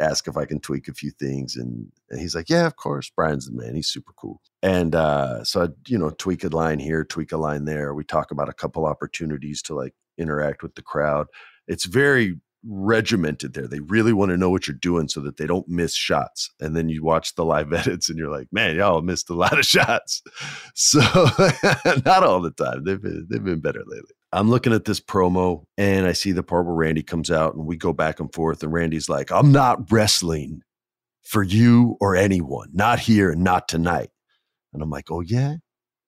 ask 0.00 0.26
if 0.26 0.36
I 0.36 0.44
can 0.44 0.60
tweak 0.60 0.88
a 0.88 0.94
few 0.94 1.10
things. 1.10 1.56
And, 1.56 1.90
and 2.10 2.20
he's 2.20 2.34
like, 2.34 2.48
Yeah, 2.48 2.66
of 2.66 2.76
course. 2.76 3.10
Brian's 3.14 3.46
the 3.46 3.52
man. 3.52 3.74
He's 3.74 3.88
super 3.88 4.12
cool. 4.16 4.40
And 4.62 4.94
uh, 4.94 5.44
so 5.44 5.64
I, 5.64 5.68
you 5.86 5.98
know, 5.98 6.10
tweak 6.10 6.44
a 6.44 6.48
line 6.48 6.78
here, 6.78 7.04
tweak 7.04 7.32
a 7.32 7.36
line 7.36 7.64
there. 7.64 7.94
We 7.94 8.04
talk 8.04 8.30
about 8.30 8.48
a 8.48 8.54
couple 8.54 8.86
opportunities 8.86 9.62
to 9.62 9.74
like 9.74 9.94
interact 10.18 10.62
with 10.62 10.74
the 10.74 10.82
crowd. 10.82 11.26
It's 11.66 11.84
very 11.84 12.38
regimented 12.64 13.54
there. 13.54 13.66
They 13.66 13.80
really 13.80 14.12
want 14.12 14.30
to 14.30 14.36
know 14.36 14.50
what 14.50 14.68
you're 14.68 14.76
doing 14.76 15.08
so 15.08 15.20
that 15.20 15.36
they 15.36 15.46
don't 15.46 15.68
miss 15.68 15.94
shots. 15.94 16.50
And 16.60 16.76
then 16.76 16.88
you 16.88 17.02
watch 17.02 17.34
the 17.34 17.44
live 17.44 17.72
edits 17.72 18.08
and 18.08 18.18
you're 18.18 18.30
like, 18.30 18.48
man, 18.52 18.76
y'all 18.76 19.02
missed 19.02 19.30
a 19.30 19.34
lot 19.34 19.58
of 19.58 19.66
shots. 19.66 20.22
So 20.74 21.00
not 22.04 22.22
all 22.22 22.40
the 22.40 22.52
time. 22.56 22.84
They've 22.84 23.00
been, 23.00 23.26
they've 23.28 23.44
been 23.44 23.60
better 23.60 23.82
lately. 23.86 24.14
I'm 24.32 24.48
looking 24.48 24.72
at 24.72 24.86
this 24.86 25.00
promo 25.00 25.64
and 25.76 26.06
I 26.06 26.12
see 26.12 26.32
the 26.32 26.42
part 26.42 26.64
where 26.64 26.74
Randy 26.74 27.02
comes 27.02 27.30
out 27.30 27.54
and 27.54 27.66
we 27.66 27.76
go 27.76 27.92
back 27.92 28.18
and 28.18 28.32
forth. 28.32 28.62
And 28.62 28.72
Randy's 28.72 29.08
like, 29.08 29.30
I'm 29.30 29.52
not 29.52 29.92
wrestling 29.92 30.62
for 31.22 31.42
you 31.42 31.96
or 32.00 32.16
anyone, 32.16 32.70
not 32.72 32.98
here 32.98 33.30
and 33.30 33.44
not 33.44 33.68
tonight. 33.68 34.10
And 34.72 34.82
I'm 34.82 34.90
like, 34.90 35.10
oh, 35.10 35.20
yeah? 35.20 35.56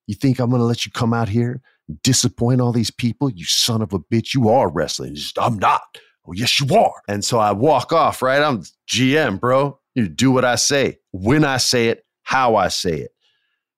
You 0.07 0.15
think 0.15 0.39
I'm 0.39 0.49
going 0.49 0.59
to 0.59 0.65
let 0.65 0.85
you 0.85 0.91
come 0.91 1.13
out 1.13 1.29
here 1.29 1.61
and 1.87 2.01
disappoint 2.01 2.61
all 2.61 2.71
these 2.71 2.91
people? 2.91 3.29
You 3.29 3.45
son 3.45 3.81
of 3.81 3.93
a 3.93 3.99
bitch. 3.99 4.33
You 4.33 4.49
are 4.49 4.69
wrestling. 4.69 5.15
Just, 5.15 5.37
I'm 5.39 5.59
not. 5.59 5.81
Oh, 6.27 6.31
yes, 6.33 6.59
you 6.59 6.75
are. 6.75 7.01
And 7.07 7.23
so 7.23 7.37
I 7.37 7.51
walk 7.51 7.93
off, 7.93 8.21
right? 8.21 8.41
I'm 8.41 8.63
GM, 8.89 9.39
bro. 9.39 9.79
You 9.93 10.09
do 10.09 10.31
what 10.31 10.43
I 10.45 10.55
say, 10.55 10.97
when 11.11 11.45
I 11.45 11.57
say 11.57 11.87
it, 11.87 12.05
how 12.23 12.55
I 12.55 12.67
say 12.67 12.99
it. 12.99 13.11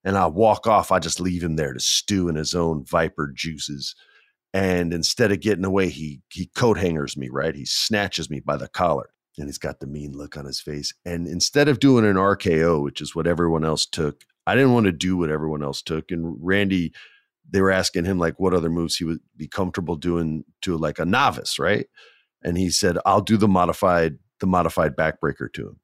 And 0.03 0.17
I 0.17 0.25
walk 0.27 0.67
off. 0.67 0.91
I 0.91 0.99
just 0.99 1.19
leave 1.19 1.43
him 1.43 1.57
there 1.57 1.73
to 1.73 1.79
stew 1.79 2.29
in 2.29 2.35
his 2.35 2.55
own 2.55 2.85
viper 2.85 3.31
juices. 3.35 3.93
And 4.53 4.93
instead 4.93 5.31
of 5.31 5.41
getting 5.41 5.65
away, 5.65 5.89
he 5.89 6.21
he 6.29 6.47
coat 6.55 6.77
hangers 6.77 7.17
me, 7.17 7.29
right? 7.29 7.55
He 7.55 7.65
snatches 7.65 8.29
me 8.29 8.39
by 8.39 8.57
the 8.57 8.67
collar 8.67 9.09
and 9.37 9.47
he's 9.47 9.57
got 9.57 9.79
the 9.79 9.87
mean 9.87 10.13
look 10.13 10.37
on 10.37 10.45
his 10.45 10.59
face. 10.59 10.93
And 11.05 11.27
instead 11.27 11.67
of 11.67 11.79
doing 11.79 12.05
an 12.05 12.15
RKO, 12.15 12.81
which 12.83 13.01
is 13.01 13.15
what 13.15 13.27
everyone 13.27 13.63
else 13.63 13.85
took, 13.85 14.23
I 14.45 14.55
didn't 14.55 14.73
want 14.73 14.85
to 14.85 14.91
do 14.91 15.17
what 15.17 15.29
everyone 15.29 15.63
else 15.63 15.81
took. 15.81 16.11
And 16.11 16.37
Randy, 16.41 16.93
they 17.49 17.61
were 17.61 17.71
asking 17.71 18.05
him 18.05 18.17
like 18.17 18.39
what 18.39 18.53
other 18.53 18.69
moves 18.69 18.95
he 18.95 19.03
would 19.03 19.19
be 19.35 19.47
comfortable 19.47 19.95
doing 19.95 20.43
to 20.61 20.77
like 20.77 20.99
a 20.99 21.05
novice, 21.05 21.59
right? 21.59 21.87
And 22.43 22.57
he 22.57 22.69
said, 22.69 22.97
I'll 23.05 23.21
do 23.21 23.37
the 23.37 23.47
modified, 23.47 24.17
the 24.39 24.47
modified 24.47 24.95
backbreaker 24.95 25.51
to 25.53 25.67
him. 25.67 25.79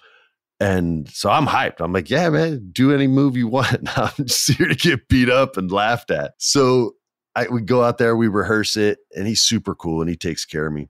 And 0.59 1.09
so 1.09 1.29
I'm 1.29 1.47
hyped. 1.47 1.81
I'm 1.81 1.91
like, 1.91 2.09
yeah, 2.09 2.29
man, 2.29 2.69
do 2.71 2.93
any 2.93 3.07
move 3.07 3.35
you 3.35 3.47
want. 3.49 3.97
I'm 3.97 4.25
just 4.25 4.51
here 4.51 4.67
to 4.67 4.75
get 4.75 5.07
beat 5.09 5.29
up 5.29 5.57
and 5.57 5.71
laughed 5.71 6.11
at. 6.11 6.33
So 6.37 6.93
I, 7.35 7.47
we 7.47 7.61
go 7.61 7.83
out 7.83 7.97
there, 7.97 8.15
we 8.15 8.27
rehearse 8.27 8.75
it, 8.75 8.99
and 9.15 9.27
he's 9.27 9.41
super 9.41 9.73
cool 9.75 10.01
and 10.01 10.09
he 10.09 10.15
takes 10.15 10.45
care 10.45 10.67
of 10.67 10.73
me. 10.73 10.89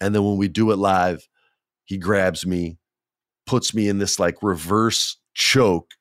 And 0.00 0.14
then 0.14 0.24
when 0.24 0.36
we 0.36 0.48
do 0.48 0.70
it 0.70 0.76
live, 0.76 1.26
he 1.84 1.98
grabs 1.98 2.46
me, 2.46 2.78
puts 3.46 3.74
me 3.74 3.88
in 3.88 3.98
this 3.98 4.18
like 4.18 4.42
reverse 4.42 5.18
choke, 5.34 5.92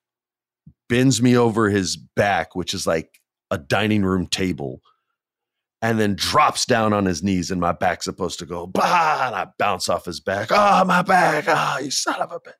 bends 0.89 1.21
me 1.21 1.37
over 1.37 1.69
his 1.69 1.97
back, 1.97 2.55
which 2.55 2.73
is 2.73 2.87
like 2.87 3.21
a 3.51 3.57
dining 3.57 4.03
room 4.03 4.27
table, 4.27 4.81
and 5.81 5.99
then 5.99 6.15
drops 6.15 6.65
down 6.65 6.93
on 6.93 7.05
his 7.05 7.21
knees. 7.21 7.51
And 7.51 7.61
my 7.61 7.71
back's 7.73 8.05
supposed 8.05 8.39
to 8.39 8.45
go, 8.45 8.67
bah, 8.67 9.23
and 9.27 9.35
I 9.35 9.47
bounce 9.59 9.89
off 9.89 10.05
his 10.05 10.19
back. 10.19 10.49
Oh, 10.51 10.83
my 10.85 11.01
back. 11.01 11.45
Oh, 11.47 11.79
you 11.83 11.91
son 11.91 12.21
of 12.21 12.31
a 12.31 12.39
bitch. 12.39 12.53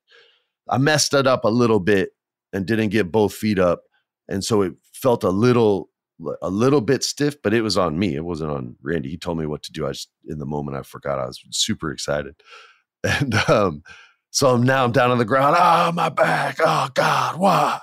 I 0.69 0.77
messed 0.77 1.13
it 1.13 1.27
up 1.27 1.45
a 1.45 1.49
little 1.49 1.79
bit 1.79 2.09
and 2.53 2.65
didn't 2.65 2.89
get 2.89 3.11
both 3.11 3.33
feet 3.33 3.59
up. 3.59 3.83
And 4.27 4.43
so 4.43 4.61
it 4.61 4.73
felt 4.93 5.23
a 5.23 5.29
little 5.29 5.89
a 6.41 6.49
little 6.49 6.81
bit 6.81 7.03
stiff, 7.03 7.41
but 7.41 7.53
it 7.53 7.61
was 7.61 7.77
on 7.77 7.99
me. 7.99 8.15
It 8.15 8.23
wasn't 8.23 8.51
on 8.51 8.75
Randy. 8.81 9.09
He 9.09 9.17
told 9.17 9.37
me 9.37 9.45
what 9.45 9.63
to 9.63 9.71
do. 9.71 9.85
I 9.85 9.91
just 9.91 10.09
in 10.27 10.39
the 10.39 10.45
moment 10.45 10.77
I 10.77 10.83
forgot. 10.83 11.19
I 11.19 11.25
was 11.25 11.43
super 11.51 11.91
excited. 11.91 12.35
And 13.07 13.35
um, 13.47 13.83
so 14.31 14.49
I'm 14.49 14.63
now 14.63 14.83
I'm 14.83 14.91
down 14.91 15.11
on 15.11 15.19
the 15.19 15.25
ground. 15.25 15.55
Oh, 15.59 15.91
my 15.91 16.09
back. 16.09 16.57
Oh 16.59 16.89
God, 16.95 17.37
why? 17.37 17.79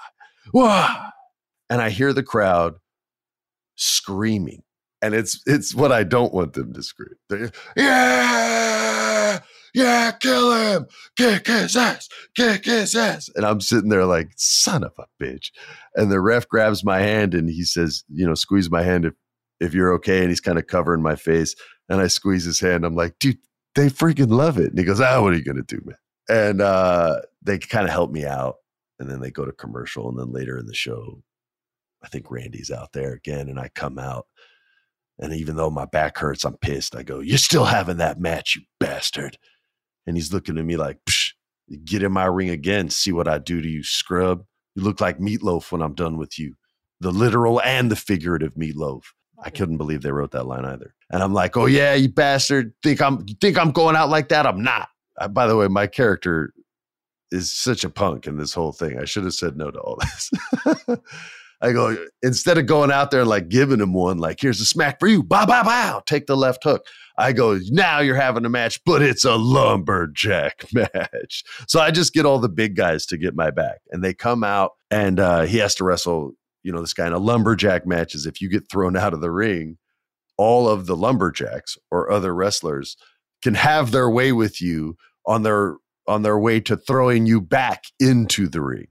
Why? 0.51 1.11
And 1.71 1.81
I 1.81 1.91
hear 1.91 2.13
the 2.13 2.25
crowd 2.25 2.75
screaming. 3.77 4.65
And 5.01 5.15
it's 5.15 5.41
it's 5.47 5.77
what 5.77 5.93
I 5.93 6.03
don't 6.03 6.35
want 6.35 6.55
them 6.55 6.73
to 6.73 6.83
scream. 6.83 7.15
They're, 7.29 7.53
yeah, 7.77 8.62
yeah, 9.75 10.13
kill 10.13 10.53
him, 10.53 10.87
kick 11.17 11.47
his 11.47 11.77
ass, 11.77 12.09
kick 12.35 12.65
his 12.65 12.95
ass. 12.95 13.31
And 13.35 13.45
I'm 13.45 13.61
sitting 13.61 13.89
there 13.89 14.05
like, 14.05 14.31
son 14.37 14.85
of 14.85 14.93
a 14.99 15.07
bitch. 15.23 15.51
And 15.95 16.11
the 16.11 16.21
ref 16.21 16.49
grabs 16.49 16.85
my 16.85 17.01
hand 17.01 17.35
and 17.35 17.49
he 17.49 17.65
says, 17.65 18.05
you 18.09 18.27
know, 18.27 18.35
squeeze 18.35 18.71
my 18.71 18.83
hand 18.83 19.05
if 19.05 19.15
if 19.61 19.75
you're 19.75 19.93
okay. 19.95 20.21
And 20.21 20.29
he's 20.29 20.41
kind 20.41 20.59
of 20.59 20.67
covering 20.67 21.03
my 21.03 21.17
face. 21.17 21.55
And 21.89 22.01
I 22.01 22.09
squeeze 22.09 22.45
his 22.45 22.61
hand. 22.61 22.85
I'm 22.85 22.97
like, 22.97 23.19
dude, 23.19 23.39
they 23.75 23.89
freaking 23.89 24.31
love 24.31 24.59
it. 24.59 24.71
And 24.71 24.79
he 24.79 24.85
goes, 24.85 25.01
ah, 25.01 25.23
what 25.23 25.33
are 25.33 25.37
you 25.37 25.45
gonna 25.45 25.63
do, 25.63 25.81
man? 25.85 25.97
And 26.29 26.61
uh, 26.61 27.21
they 27.43 27.59
kind 27.59 27.85
of 27.85 27.91
help 27.91 28.11
me 28.11 28.25
out. 28.25 28.57
And 28.99 29.11
then 29.11 29.21
they 29.21 29.31
go 29.31 29.45
to 29.45 29.53
commercial. 29.53 30.09
And 30.09 30.19
then 30.19 30.33
later 30.33 30.59
in 30.59 30.67
the 30.67 30.75
show, 30.75 31.23
I 32.03 32.09
think 32.09 32.31
Randy's 32.31 32.71
out 32.71 32.93
there 32.93 33.13
again, 33.13 33.49
and 33.49 33.59
I 33.59 33.69
come 33.69 33.99
out. 33.99 34.27
And 35.19 35.33
even 35.35 35.57
though 35.57 35.71
my 35.71 35.87
back 35.87 36.19
hurts, 36.19 36.45
I'm 36.45 36.57
pissed. 36.57 36.97
I 36.97 37.03
go, 37.03 37.21
You're 37.21 37.39
still 37.39 37.65
having 37.65 37.99
that 37.99 38.21
match, 38.21 38.57
you 38.57 38.63
bastard. 38.81 39.39
And 40.07 40.17
he's 40.17 40.33
looking 40.33 40.59
at 40.59 40.65
me 40.65 40.77
like, 40.77 40.99
Psh, 41.09 41.33
Get 41.85 42.03
in 42.03 42.13
my 42.13 42.27
ring 42.27 42.51
again, 42.51 42.91
see 42.91 43.13
what 43.13 43.29
I 43.29 43.39
do 43.39 43.63
to 43.63 43.69
you, 43.69 43.83
scrub. 43.83 44.45
You 44.75 44.83
look 44.83 45.01
like 45.01 45.19
meatloaf 45.19 45.73
when 45.73 45.81
I'm 45.83 45.95
done 45.95 46.19
with 46.19 46.39
you. 46.39 46.55
The 47.01 47.11
literal 47.11 47.61
and 47.63 47.91
the 47.91 47.97
figurative 47.97 48.55
meatloaf. 48.55 49.03
I 49.43 49.51
couldn't 49.51 49.79
believe 49.79 50.03
they 50.03 50.13
wrote 50.13 50.33
that 50.33 50.47
line 50.47 50.65
either. 50.65 50.95
And 51.11 51.23
I'm 51.23 51.33
like, 51.33 51.57
oh 51.57 51.67
yeah, 51.67 51.95
you 51.95 52.09
bastard. 52.09 52.75
Think 52.83 53.01
I'm 53.01 53.25
think 53.41 53.59
I'm 53.59 53.71
going 53.73 53.97
out 53.97 54.09
like 54.11 54.29
that? 54.29 54.47
I'm 54.47 54.63
not. 54.63 54.89
uh, 55.19 55.29
by 55.29 55.47
the 55.47 55.57
way, 55.57 55.67
my 55.69 55.87
character 55.87 56.53
is 57.31 57.51
such 57.51 57.85
a 57.85 57.91
punk 57.91 58.27
in 58.27 58.37
this 58.37 58.53
whole 58.53 58.73
thing. 58.73 58.99
I 58.99 59.05
should 59.05 59.25
have 59.25 59.35
said 59.35 59.57
no 59.57 59.71
to 59.71 59.79
all 59.81 59.97
this. 60.01 60.31
I 61.63 61.73
go, 61.73 61.97
instead 62.23 62.59
of 62.59 62.67
going 62.67 62.91
out 62.91 63.11
there 63.11 63.21
and 63.21 63.31
like 63.31 63.49
giving 63.49 63.81
him 63.81 63.95
one, 63.95 64.19
like, 64.19 64.41
here's 64.41 64.61
a 64.61 64.67
smack 64.67 64.99
for 65.01 65.07
you, 65.07 65.23
bow, 65.23 65.47
bow, 65.47 65.63
bow, 65.63 66.03
take 66.07 66.27
the 66.27 66.37
left 66.37 66.65
hook. 66.65 66.85
I 67.19 67.33
go, 67.33 67.59
now 67.71 68.01
you're 68.01 68.17
having 68.17 68.45
a 68.45 68.49
match, 68.49 68.81
but 68.85 69.03
it's 69.03 69.25
a 69.25 69.37
lumberjack 69.37 70.67
match. 70.73 71.45
So 71.69 71.81
I 71.81 71.91
just 71.91 72.15
get 72.15 72.27
all 72.27 72.39
the 72.39 72.49
big 72.49 72.77
guys 72.77 73.07
to 73.07 73.17
get 73.17 73.37
my 73.37 73.51
back. 73.51 73.81
And 73.91 74.03
they 74.03 74.15
come 74.15 74.45
out 74.45 74.73
and 74.91 75.21
uh, 75.21 75.43
he 75.43 75.59
has 75.59 75.75
to 75.77 75.85
wrestle, 75.85 76.33
you 76.63 76.73
know, 76.73 76.81
this 76.81 76.95
guy 76.95 77.07
in 77.07 77.13
a 77.13 77.19
lumberjack 77.19 77.87
match 77.87 78.15
is 78.15 78.27
if 78.27 78.41
you 78.41 78.49
get 78.49 78.71
thrown 78.71 78.97
out 78.97 79.15
of 79.15 79.21
the 79.21 79.31
ring, 79.31 79.79
all 80.39 80.69
of 80.69 80.87
the 80.87 80.97
lumberjacks 80.97 81.77
or 81.91 82.11
other 82.11 82.35
wrestlers 82.35 82.97
can 83.43 83.55
have 83.55 83.91
their 83.91 84.09
way 84.09 84.33
with 84.33 84.61
you 84.61 84.97
on 85.27 85.43
their 85.43 85.77
on 86.09 86.23
their 86.23 86.39
way 86.39 86.59
to 86.59 86.77
throwing 86.77 87.27
you 87.27 87.41
back 87.41 87.85
into 88.01 88.49
the 88.49 88.61
ring. 88.61 88.89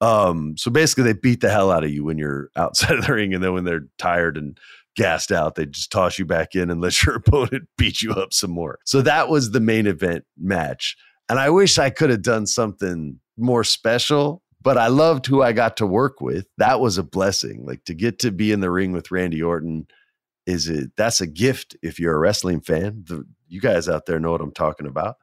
Um, 0.00 0.56
so 0.56 0.70
basically, 0.70 1.04
they 1.04 1.18
beat 1.18 1.40
the 1.40 1.50
hell 1.50 1.70
out 1.70 1.84
of 1.84 1.90
you 1.90 2.04
when 2.04 2.18
you're 2.18 2.50
outside 2.56 2.98
of 2.98 3.06
the 3.06 3.12
ring, 3.12 3.34
and 3.34 3.42
then 3.42 3.52
when 3.52 3.64
they're 3.64 3.86
tired 3.98 4.36
and 4.36 4.58
gassed 4.98 5.30
out, 5.30 5.54
they 5.54 5.64
just 5.64 5.92
toss 5.92 6.18
you 6.18 6.26
back 6.26 6.54
in 6.54 6.70
and 6.70 6.80
let 6.82 7.02
your 7.02 7.16
opponent 7.16 7.68
beat 7.78 8.02
you 8.02 8.12
up 8.12 8.34
some 8.34 8.50
more. 8.50 8.78
So 8.84 9.00
that 9.02 9.28
was 9.28 9.52
the 9.52 9.60
main 9.60 9.86
event 9.86 10.24
match, 10.36 10.96
and 11.30 11.38
I 11.38 11.48
wish 11.48 11.78
I 11.78 11.88
could 11.88 12.10
have 12.10 12.22
done 12.22 12.46
something 12.46 13.20
more 13.38 13.64
special. 13.64 14.42
But 14.60 14.76
I 14.76 14.88
loved 14.88 15.26
who 15.26 15.40
I 15.40 15.52
got 15.52 15.76
to 15.76 15.86
work 15.86 16.20
with. 16.20 16.48
That 16.58 16.80
was 16.80 16.98
a 16.98 17.04
blessing. 17.04 17.64
Like 17.64 17.84
to 17.84 17.94
get 17.94 18.18
to 18.18 18.32
be 18.32 18.50
in 18.50 18.58
the 18.58 18.72
ring 18.72 18.90
with 18.90 19.12
Randy 19.12 19.40
Orton 19.40 19.86
is 20.48 20.68
it 20.68 20.90
that's 20.96 21.20
a 21.20 21.28
gift 21.28 21.76
if 21.80 22.00
you're 22.00 22.16
a 22.16 22.18
wrestling 22.18 22.60
fan. 22.60 23.04
The, 23.06 23.24
you 23.46 23.60
guys 23.60 23.88
out 23.88 24.06
there 24.06 24.18
know 24.18 24.32
what 24.32 24.40
I'm 24.40 24.52
talking 24.52 24.88
about. 24.88 25.14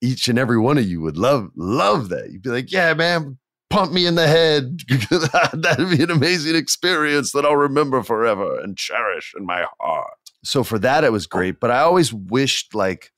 Each 0.00 0.28
and 0.28 0.38
every 0.38 0.58
one 0.58 0.78
of 0.78 0.84
you 0.84 1.00
would 1.00 1.16
love 1.16 1.50
love 1.56 2.08
that. 2.10 2.30
You'd 2.30 2.42
be 2.42 2.50
like, 2.50 2.70
"Yeah, 2.70 2.94
man, 2.94 3.38
pump 3.72 3.92
me 3.92 4.06
in 4.06 4.14
the 4.14 4.26
head. 4.26 4.80
That'd 5.52 5.90
be 5.90 6.02
an 6.02 6.10
amazing 6.10 6.56
experience 6.56 7.32
that 7.32 7.44
I'll 7.44 7.56
remember 7.56 8.02
forever 8.02 8.60
and 8.60 8.76
cherish 8.76 9.34
in 9.36 9.44
my 9.44 9.66
heart." 9.80 10.14
So 10.44 10.64
for 10.64 10.78
that 10.80 11.04
it 11.04 11.12
was 11.12 11.26
great, 11.26 11.60
but 11.60 11.70
I 11.70 11.80
always 11.80 12.12
wished 12.12 12.74
like 12.74 13.12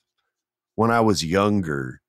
when 0.75 0.91
I 0.91 1.01
was 1.01 1.25
younger 1.25 2.01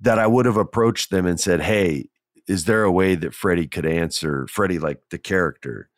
that 0.00 0.18
I 0.18 0.26
would 0.26 0.46
have 0.46 0.56
approached 0.56 1.10
them 1.10 1.26
and 1.26 1.38
said, 1.38 1.60
"Hey, 1.60 2.08
is 2.48 2.64
there 2.64 2.82
a 2.82 2.92
way 2.92 3.14
that 3.14 3.34
Freddie 3.34 3.68
could 3.68 3.86
answer 3.86 4.46
Freddie 4.46 4.78
like 4.78 5.00
the 5.10 5.18
character 5.18 5.90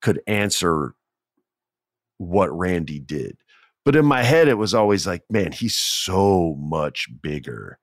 could 0.00 0.20
answer 0.26 0.94
what 2.20 2.56
Randy 2.56 2.98
did. 3.00 3.38
But 3.84 3.96
in 3.96 4.04
my 4.04 4.22
head, 4.22 4.46
it 4.46 4.58
was 4.58 4.74
always 4.74 5.06
like, 5.06 5.22
man, 5.30 5.52
he's 5.52 5.74
so 5.74 6.54
much 6.58 7.08
bigger 7.22 7.78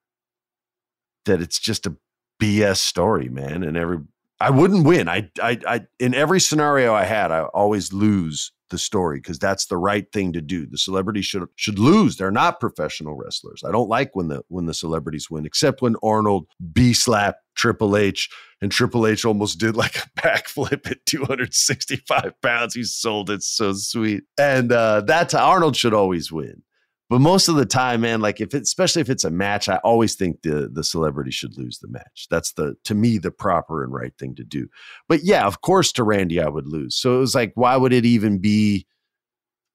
that 1.25 1.41
it's 1.41 1.59
just 1.59 1.87
a 1.87 1.95
BS 2.39 2.77
story, 2.77 3.29
man. 3.29 3.63
And 3.63 3.77
every 3.77 3.99
I 4.39 4.51
wouldn't 4.51 4.85
win. 4.85 5.09
I 5.09 5.29
I 5.41 5.59
I 5.67 5.81
in 5.99 6.13
every 6.13 6.39
scenario 6.39 6.93
I 6.93 7.05
had, 7.05 7.31
I 7.31 7.43
always 7.43 7.91
lose 7.91 8.51
the 8.69 8.77
story 8.77 9.19
because 9.19 9.39
that's 9.39 9.67
the 9.67 9.77
right 9.77 10.11
thing 10.11 10.33
to 10.33 10.41
do. 10.41 10.65
The 10.65 10.77
celebrities 10.77 11.25
should 11.25 11.47
should 11.55 11.79
lose. 11.79 12.17
They're 12.17 12.31
not 12.31 12.59
professional 12.59 13.15
wrestlers. 13.15 13.63
I 13.65 13.71
don't 13.71 13.89
like 13.89 14.15
when 14.15 14.27
the 14.27 14.41
when 14.47 14.65
the 14.65 14.73
celebrities 14.73 15.29
win, 15.29 15.45
except 15.45 15.81
when 15.81 15.95
Arnold 16.03 16.47
B 16.73 16.93
slap 16.93 17.37
Triple 17.55 17.97
H 17.97 18.29
and 18.61 18.71
Triple 18.71 19.07
H 19.07 19.25
almost 19.25 19.59
did 19.59 19.75
like 19.75 19.97
a 19.97 20.09
backflip 20.17 20.89
at 20.89 21.05
265 21.05 22.33
pounds. 22.41 22.75
He 22.75 22.83
sold 22.83 23.29
it 23.29 23.43
so 23.43 23.73
sweet, 23.73 24.23
and 24.37 24.71
uh, 24.71 25.01
that's 25.01 25.33
Arnold 25.33 25.75
should 25.75 25.93
always 25.93 26.31
win. 26.31 26.63
But 27.09 27.21
most 27.21 27.47
of 27.47 27.55
the 27.55 27.65
time, 27.65 28.01
man, 28.01 28.19
like 28.19 28.41
if 28.41 28.53
it, 28.53 28.63
especially 28.63 29.01
if 29.01 29.09
it's 29.09 29.23
a 29.23 29.31
match, 29.31 29.69
I 29.69 29.77
always 29.77 30.15
think 30.15 30.41
the 30.41 30.69
the 30.71 30.83
celebrity 30.83 31.31
should 31.31 31.57
lose 31.57 31.79
the 31.79 31.87
match. 31.87 32.27
That's 32.29 32.51
the 32.53 32.75
to 32.83 32.95
me 32.95 33.17
the 33.17 33.31
proper 33.31 33.83
and 33.83 33.93
right 33.93 34.13
thing 34.19 34.35
to 34.35 34.43
do. 34.43 34.67
But 35.07 35.23
yeah, 35.23 35.45
of 35.45 35.61
course, 35.61 35.91
to 35.93 36.03
Randy, 36.03 36.41
I 36.41 36.49
would 36.49 36.67
lose. 36.67 36.97
So 36.97 37.15
it 37.15 37.19
was 37.19 37.35
like, 37.35 37.53
why 37.55 37.77
would 37.77 37.93
it 37.93 38.05
even 38.05 38.39
be 38.39 38.87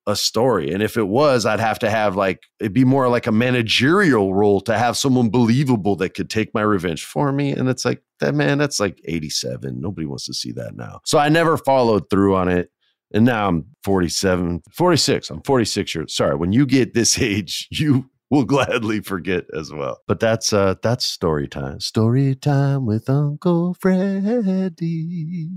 a 0.06 0.14
story? 0.14 0.74
And 0.74 0.82
if 0.82 0.98
it 0.98 1.08
was, 1.08 1.46
I'd 1.46 1.60
have 1.60 1.78
to 1.78 1.90
have 1.90 2.16
like 2.16 2.42
it'd 2.60 2.74
be 2.74 2.84
more 2.84 3.08
like 3.08 3.26
a 3.26 3.32
managerial 3.32 4.34
role 4.34 4.60
to 4.62 4.76
have 4.76 4.98
someone 4.98 5.30
believable 5.30 5.96
that 5.96 6.10
could 6.10 6.28
take 6.28 6.52
my 6.52 6.62
revenge 6.62 7.02
for 7.02 7.32
me. 7.32 7.52
And 7.52 7.66
it's 7.68 7.86
like 7.86 8.02
that 8.20 8.34
man, 8.34 8.58
that's 8.58 8.78
like 8.78 9.00
eighty 9.06 9.30
seven. 9.30 9.80
Nobody 9.80 10.06
wants 10.06 10.26
to 10.26 10.34
see 10.34 10.52
that 10.52 10.76
now. 10.76 11.00
So 11.06 11.18
I 11.18 11.30
never 11.30 11.56
followed 11.56 12.10
through 12.10 12.36
on 12.36 12.48
it 12.48 12.70
and 13.12 13.24
now 13.24 13.48
I'm 13.48 13.66
47, 13.84 14.62
46. 14.72 15.30
I'm 15.30 15.42
46 15.42 15.94
years. 15.94 16.14
Sorry, 16.14 16.36
when 16.36 16.52
you 16.52 16.66
get 16.66 16.94
this 16.94 17.18
age, 17.20 17.68
you 17.70 18.10
will 18.30 18.44
gladly 18.44 19.00
forget 19.00 19.44
as 19.54 19.72
well. 19.72 19.98
But 20.08 20.18
that's 20.18 20.52
uh 20.52 20.76
that's 20.82 21.04
story 21.04 21.46
time. 21.46 21.80
Story 21.80 22.34
time 22.34 22.86
with 22.86 23.10
Uncle 23.10 23.74
Freddie. 23.74 25.50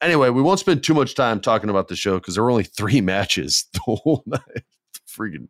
Anyway, 0.00 0.30
we 0.30 0.42
won't 0.42 0.60
spend 0.60 0.82
too 0.82 0.94
much 0.94 1.14
time 1.14 1.40
talking 1.40 1.70
about 1.70 1.88
the 1.88 1.96
show 1.96 2.18
because 2.18 2.34
there 2.34 2.44
were 2.44 2.50
only 2.50 2.64
three 2.64 3.00
matches 3.12 3.66
the 3.72 3.80
whole 3.80 4.24
night. 4.26 4.64
Freaking 5.08 5.48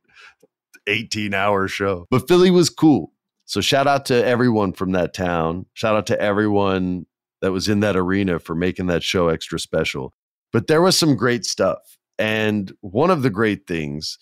18 0.86 1.34
hour 1.34 1.68
show. 1.68 2.06
But 2.10 2.28
Philly 2.28 2.50
was 2.50 2.70
cool. 2.70 3.12
So 3.44 3.60
shout 3.62 3.86
out 3.86 4.06
to 4.06 4.26
everyone 4.26 4.72
from 4.74 4.92
that 4.92 5.14
town. 5.14 5.66
Shout 5.72 5.96
out 5.96 6.06
to 6.08 6.20
everyone 6.20 7.06
that 7.40 7.52
was 7.52 7.68
in 7.68 7.80
that 7.80 7.96
arena 7.96 8.38
for 8.38 8.54
making 8.54 8.86
that 8.88 9.02
show 9.02 9.28
extra 9.28 9.58
special. 9.58 10.12
But 10.52 10.66
there 10.66 10.82
was 10.82 10.98
some 10.98 11.16
great 11.16 11.44
stuff. 11.44 11.98
And 12.18 12.72
one 12.80 13.10
of 13.10 13.22
the 13.22 13.30
great 13.30 13.66
things 13.66 14.18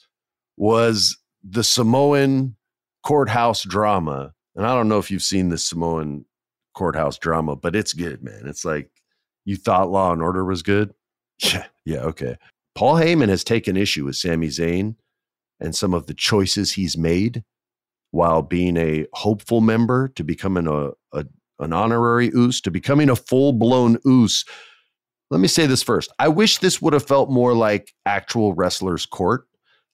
was 0.56 1.16
the 1.42 1.64
Samoan 1.64 2.56
courthouse 3.02 3.62
drama. 3.62 4.32
And 4.54 4.66
I 4.66 4.74
don't 4.74 4.88
know 4.88 4.98
if 4.98 5.10
you've 5.10 5.22
seen 5.22 5.48
the 5.48 5.58
Samoan 5.58 6.24
courthouse 6.74 7.18
drama, 7.18 7.56
but 7.56 7.76
it's 7.76 7.92
good, 7.92 8.22
man. 8.22 8.42
It's 8.46 8.64
like 8.64 8.90
you 9.44 9.56
thought 9.56 9.90
Law 9.90 10.12
and 10.12 10.22
Order 10.22 10.44
was 10.44 10.62
good. 10.62 10.92
Yeah, 11.38 11.66
yeah, 11.84 11.98
okay. 11.98 12.38
Paul 12.74 12.94
Heyman 12.94 13.28
has 13.28 13.44
taken 13.44 13.76
issue 13.76 14.06
with 14.06 14.16
Sami 14.16 14.48
Zayn 14.48 14.96
and 15.60 15.76
some 15.76 15.92
of 15.92 16.06
the 16.06 16.14
choices 16.14 16.72
he's 16.72 16.96
made 16.96 17.44
while 18.10 18.40
being 18.40 18.78
a 18.78 19.04
hopeful 19.12 19.60
member 19.60 20.08
to 20.16 20.24
becoming 20.24 20.66
a, 20.66 20.92
a 21.12 21.26
an 21.58 21.72
honorary 21.72 22.30
oos 22.34 22.60
to 22.62 22.70
becoming 22.70 23.10
a 23.10 23.16
full 23.16 23.52
blown 23.52 23.98
Uce 24.04 24.44
let 25.30 25.40
me 25.40 25.48
say 25.48 25.66
this 25.66 25.82
first. 25.82 26.12
I 26.18 26.28
wish 26.28 26.58
this 26.58 26.80
would 26.80 26.92
have 26.92 27.06
felt 27.06 27.30
more 27.30 27.54
like 27.54 27.92
actual 28.04 28.54
wrestlers' 28.54 29.06
court, 29.06 29.46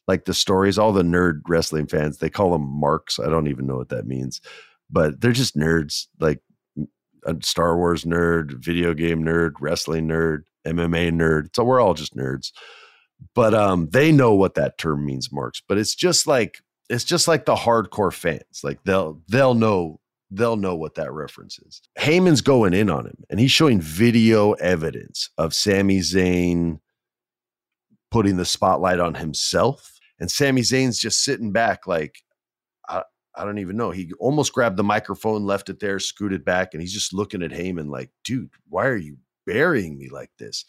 like 0.06 0.24
the 0.24 0.34
stories. 0.34 0.78
All 0.78 0.92
the 0.92 1.02
nerd 1.02 1.40
wrestling 1.48 1.86
fans, 1.86 2.18
they 2.18 2.30
call 2.30 2.52
them 2.52 2.66
marks. 2.68 3.18
I 3.18 3.28
don't 3.28 3.48
even 3.48 3.66
know 3.66 3.76
what 3.76 3.88
that 3.88 4.06
means, 4.06 4.40
but 4.90 5.20
they're 5.20 5.32
just 5.32 5.56
nerds, 5.56 6.06
like 6.20 6.40
a 7.24 7.36
Star 7.42 7.76
Wars 7.76 8.04
nerd, 8.04 8.62
video 8.62 8.94
game 8.94 9.24
nerd, 9.24 9.52
wrestling 9.60 10.06
nerd, 10.08 10.42
MMA 10.66 11.12
nerd. 11.12 11.48
So 11.54 11.64
we're 11.64 11.80
all 11.80 11.94
just 11.94 12.16
nerds. 12.16 12.52
But 13.34 13.54
um, 13.54 13.88
they 13.90 14.10
know 14.12 14.34
what 14.34 14.54
that 14.54 14.78
term 14.78 15.06
means, 15.06 15.32
marks. 15.32 15.62
But 15.66 15.78
it's 15.78 15.94
just 15.94 16.26
like 16.26 16.58
it's 16.90 17.04
just 17.04 17.28
like 17.28 17.46
the 17.46 17.54
hardcore 17.54 18.12
fans. 18.12 18.60
Like 18.62 18.82
they'll 18.84 19.20
they'll 19.28 19.54
know 19.54 20.00
they'll 20.32 20.56
know 20.56 20.74
what 20.74 20.94
that 20.94 21.12
reference 21.12 21.58
is. 21.58 21.82
Heyman's 21.98 22.40
going 22.40 22.72
in 22.72 22.88
on 22.88 23.06
him 23.06 23.24
and 23.28 23.38
he's 23.38 23.50
showing 23.50 23.80
video 23.80 24.52
evidence 24.52 25.30
of 25.36 25.54
Sami 25.54 26.00
Zayn 26.00 26.78
putting 28.10 28.36
the 28.36 28.44
spotlight 28.44 28.98
on 29.00 29.14
himself. 29.14 29.98
And 30.18 30.30
Sami 30.30 30.62
Zayn's 30.62 30.98
just 30.98 31.22
sitting 31.22 31.52
back 31.52 31.86
like, 31.86 32.16
I, 32.88 33.02
I 33.36 33.44
don't 33.44 33.58
even 33.58 33.76
know. 33.76 33.90
He 33.90 34.12
almost 34.18 34.52
grabbed 34.52 34.76
the 34.76 34.84
microphone, 34.84 35.44
left 35.44 35.68
it 35.68 35.80
there, 35.80 35.98
scooted 35.98 36.44
back, 36.44 36.70
and 36.72 36.80
he's 36.80 36.92
just 36.92 37.12
looking 37.12 37.42
at 37.42 37.50
Heyman 37.50 37.90
like, 37.90 38.10
dude, 38.24 38.50
why 38.68 38.86
are 38.86 38.96
you 38.96 39.16
burying 39.46 39.98
me 39.98 40.08
like 40.08 40.30
this? 40.38 40.64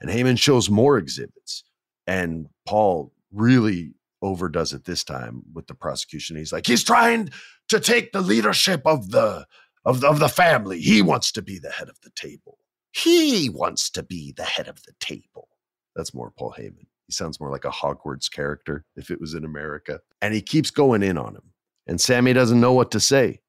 And 0.00 0.10
Heyman 0.10 0.38
shows 0.38 0.70
more 0.70 0.98
exhibits. 0.98 1.64
And 2.06 2.48
Paul 2.66 3.12
really 3.32 3.94
overdoes 4.24 4.72
it 4.72 4.84
this 4.84 5.04
time 5.04 5.42
with 5.52 5.66
the 5.66 5.74
prosecution. 5.74 6.36
He's 6.36 6.52
like, 6.52 6.66
he's 6.66 6.82
trying 6.82 7.30
to 7.68 7.78
take 7.78 8.12
the 8.12 8.22
leadership 8.22 8.82
of 8.84 9.10
the 9.10 9.46
of 9.84 10.00
the, 10.00 10.08
of 10.08 10.18
the 10.18 10.28
family. 10.28 10.80
He 10.80 11.02
wants 11.02 11.30
to 11.32 11.42
be 11.42 11.58
the 11.58 11.70
head 11.70 11.90
of 11.90 12.00
the 12.02 12.10
table. 12.16 12.58
He 12.92 13.50
wants 13.50 13.90
to 13.90 14.02
be 14.02 14.32
the 14.32 14.44
head 14.44 14.66
of 14.66 14.82
the 14.84 14.94
table. 14.98 15.48
That's 15.94 16.14
more 16.14 16.30
Paul 16.30 16.54
Heyman. 16.58 16.86
He 17.06 17.12
sounds 17.12 17.38
more 17.38 17.50
like 17.50 17.66
a 17.66 17.70
Hogwarts 17.70 18.30
character 18.30 18.86
if 18.96 19.10
it 19.10 19.20
was 19.20 19.34
in 19.34 19.44
America. 19.44 20.00
And 20.22 20.32
he 20.32 20.40
keeps 20.40 20.70
going 20.70 21.02
in 21.02 21.18
on 21.18 21.34
him. 21.34 21.52
And 21.86 22.00
Sami 22.00 22.32
doesn't 22.32 22.60
know 22.60 22.72
what 22.72 22.90
to 22.92 23.00
say. 23.00 23.40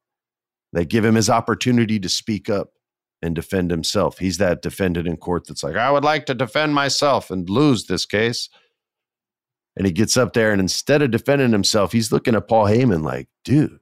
They 0.74 0.84
give 0.84 1.06
him 1.06 1.16
his 1.16 1.30
opportunity 1.30 2.00
to 2.00 2.10
speak 2.10 2.50
up 2.50 2.72
and 3.22 3.34
defend 3.34 3.72
himself. 3.72 4.18
He's 4.18 4.40
that 4.40 4.62
defendant 4.62 5.08
in 5.08 5.16
court 5.16 5.48
that's 5.48 5.64
like, 5.64 5.78
I 5.78 5.90
would 5.90 6.04
like 6.04 6.26
to 6.26 6.34
defend 6.34 6.76
myself 6.76 7.32
and 7.32 7.50
lose 7.50 7.86
this 7.86 8.06
case. 8.06 8.50
And 9.78 9.86
he 9.86 9.92
gets 9.92 10.16
up 10.16 10.34
there 10.34 10.52
and 10.52 10.62
instead 10.62 11.02
of 11.02 11.12
defending 11.12 11.52
himself, 11.52 11.92
he's 11.92 12.12
looking 12.12 12.36
at 12.36 12.48
Paul 12.48 12.66
Heyman 12.66 13.04
like, 13.04 13.28
dude, 13.44 13.80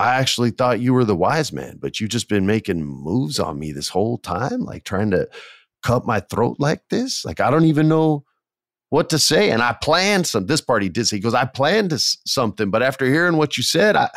I 0.00 0.14
actually 0.14 0.50
thought 0.50 0.80
you 0.80 0.92
were 0.94 1.04
the 1.04 1.16
wise 1.16 1.52
man, 1.52 1.78
but 1.80 2.00
you've 2.00 2.10
just 2.10 2.28
been 2.28 2.46
making 2.46 2.84
moves 2.84 3.38
on 3.38 3.58
me 3.58 3.72
this 3.72 3.88
whole 3.88 4.18
time, 4.18 4.60
like 4.64 4.84
trying 4.84 5.10
to 5.10 5.28
cut 5.82 6.06
my 6.06 6.20
throat 6.20 6.56
like 6.58 6.82
this. 6.90 7.24
Like, 7.24 7.40
I 7.40 7.50
don't 7.50 7.64
even 7.64 7.88
know 7.88 8.24
what 8.90 9.10
to 9.10 9.18
say. 9.18 9.50
And 9.50 9.62
I 9.62 9.76
planned 9.80 10.26
some. 10.26 10.46
This 10.46 10.60
party 10.60 10.88
did 10.88 11.06
say, 11.06 11.16
he 11.16 11.20
goes, 11.20 11.34
I 11.34 11.44
planned 11.44 11.92
something, 12.00 12.70
but 12.70 12.82
after 12.82 13.06
hearing 13.06 13.36
what 13.36 13.56
you 13.56 13.62
said, 13.62 13.96
I, 13.96 14.08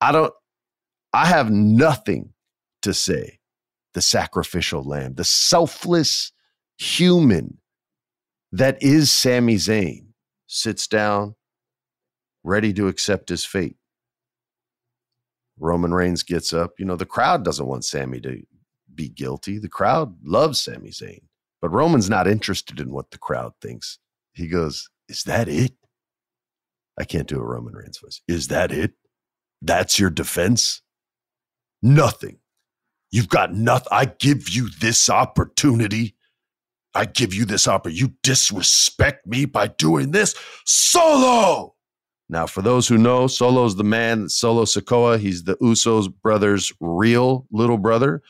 I 0.00 0.12
don't, 0.12 0.32
I 1.12 1.26
have 1.26 1.50
nothing 1.50 2.32
to 2.82 2.94
say. 2.94 3.38
The 3.94 4.02
sacrificial 4.02 4.84
lamb, 4.84 5.14
the 5.14 5.24
selfless 5.24 6.30
human 6.76 7.56
that 8.58 8.82
is 8.82 9.10
Sami 9.10 9.56
Zayn, 9.56 10.06
sits 10.46 10.86
down, 10.86 11.34
ready 12.44 12.72
to 12.72 12.88
accept 12.88 13.28
his 13.28 13.44
fate. 13.44 13.76
Roman 15.58 15.92
Reigns 15.92 16.22
gets 16.22 16.52
up. 16.52 16.72
You 16.78 16.84
know, 16.84 16.96
the 16.96 17.06
crowd 17.06 17.44
doesn't 17.44 17.66
want 17.66 17.84
Sami 17.84 18.20
to 18.20 18.42
be 18.94 19.08
guilty. 19.08 19.58
The 19.58 19.68
crowd 19.68 20.16
loves 20.24 20.60
Sami 20.60 20.90
Zayn. 20.90 21.20
But 21.60 21.70
Roman's 21.70 22.10
not 22.10 22.26
interested 22.26 22.80
in 22.80 22.92
what 22.92 23.10
the 23.10 23.18
crowd 23.18 23.52
thinks. 23.60 23.98
He 24.34 24.48
goes, 24.48 24.88
Is 25.08 25.22
that 25.24 25.48
it? 25.48 25.72
I 26.98 27.04
can't 27.04 27.28
do 27.28 27.40
a 27.40 27.44
Roman 27.44 27.74
Reigns 27.74 27.98
voice. 27.98 28.20
Is 28.28 28.48
that 28.48 28.72
it? 28.72 28.92
That's 29.62 29.98
your 29.98 30.10
defense? 30.10 30.82
Nothing. 31.82 32.38
You've 33.10 33.28
got 33.28 33.54
nothing. 33.54 33.88
I 33.90 34.06
give 34.06 34.48
you 34.48 34.68
this 34.80 35.08
opportunity. 35.08 36.15
I 36.96 37.04
give 37.04 37.34
you 37.34 37.44
this 37.44 37.68
opportunity. 37.68 38.00
You 38.00 38.14
disrespect 38.22 39.26
me 39.26 39.44
by 39.44 39.68
doing 39.68 40.12
this 40.12 40.34
solo. 40.64 41.74
Now, 42.28 42.46
for 42.46 42.62
those 42.62 42.88
who 42.88 42.96
know, 42.96 43.26
Solo's 43.26 43.76
the 43.76 43.84
man, 43.84 44.28
Solo 44.28 44.64
Sikoa. 44.64 45.18
He's 45.18 45.44
the 45.44 45.56
Usos 45.56 46.10
brothers' 46.22 46.72
real 46.80 47.46
little 47.52 47.76
brother. 47.76 48.22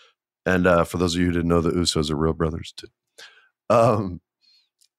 And 0.45 0.67
uh, 0.67 0.85
for 0.85 0.99
those 0.99 1.15
of 1.15 1.21
you 1.21 1.29
who 1.29 1.33
didn't 1.33 1.49
know, 1.49 1.61
the 1.61 1.71
Usos 1.71 2.11
are 2.11 2.17
real 2.17 2.33
brothers 2.33 2.75
too. 2.77 2.89
Um, 3.71 4.21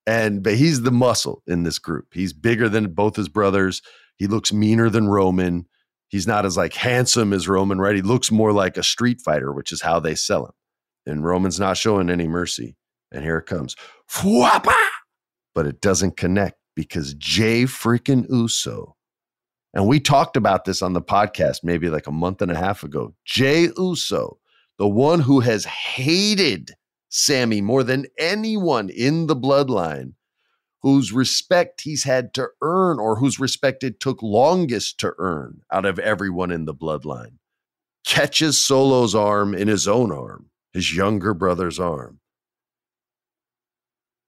and 0.07 0.41
but 0.41 0.55
he's 0.55 0.81
the 0.81 0.91
muscle 0.91 1.43
in 1.45 1.63
this 1.63 1.77
group. 1.77 2.07
He's 2.13 2.31
bigger 2.31 2.69
than 2.69 2.93
both 2.93 3.17
his 3.17 3.27
brothers. 3.27 3.81
He 4.15 4.27
looks 4.27 4.53
meaner 4.53 4.89
than 4.89 5.09
Roman. 5.09 5.67
He's 6.07 6.25
not 6.25 6.45
as 6.45 6.55
like 6.55 6.73
handsome 6.73 7.33
as 7.33 7.49
Roman, 7.49 7.79
right? 7.79 7.95
He 7.95 8.01
looks 8.01 8.31
more 8.31 8.53
like 8.53 8.77
a 8.77 8.83
street 8.83 9.19
fighter, 9.19 9.51
which 9.51 9.73
is 9.73 9.81
how 9.81 9.99
they 9.99 10.15
sell 10.15 10.45
him. 10.45 10.53
And 11.05 11.25
Roman's 11.25 11.59
not 11.59 11.75
showing 11.75 12.09
any 12.09 12.27
mercy. 12.27 12.76
And 13.11 13.23
here 13.23 13.37
it 13.37 13.45
comes. 13.45 13.75
But 15.55 15.65
it 15.65 15.81
doesn't 15.81 16.17
connect 16.17 16.57
because 16.75 17.13
Jay 17.15 17.63
freaking 17.63 18.29
Uso, 18.29 18.95
and 19.73 19.87
we 19.87 19.99
talked 19.99 20.37
about 20.37 20.65
this 20.65 20.81
on 20.81 20.93
the 20.93 21.01
podcast 21.01 21.63
maybe 21.63 21.89
like 21.89 22.07
a 22.07 22.11
month 22.11 22.41
and 22.41 22.51
a 22.51 22.57
half 22.57 22.83
ago. 22.83 23.13
Jay 23.25 23.69
Uso, 23.77 24.39
the 24.77 24.87
one 24.87 25.19
who 25.19 25.39
has 25.39 25.65
hated 25.65 26.71
Sami 27.09 27.61
more 27.61 27.83
than 27.83 28.05
anyone 28.17 28.89
in 28.89 29.27
the 29.27 29.35
bloodline, 29.35 30.13
whose 30.81 31.11
respect 31.11 31.81
he's 31.81 32.03
had 32.03 32.33
to 32.35 32.47
earn 32.61 32.99
or 32.99 33.17
whose 33.17 33.39
respect 33.39 33.83
it 33.83 33.99
took 33.99 34.21
longest 34.21 34.99
to 34.99 35.13
earn 35.17 35.61
out 35.71 35.85
of 35.85 35.99
everyone 35.99 36.51
in 36.51 36.65
the 36.65 36.75
bloodline, 36.75 37.37
catches 38.05 38.63
Solo's 38.63 39.15
arm 39.15 39.53
in 39.53 39.67
his 39.67 39.87
own 39.87 40.11
arm, 40.11 40.49
his 40.73 40.95
younger 40.95 41.33
brother's 41.33 41.79
arm. 41.79 42.19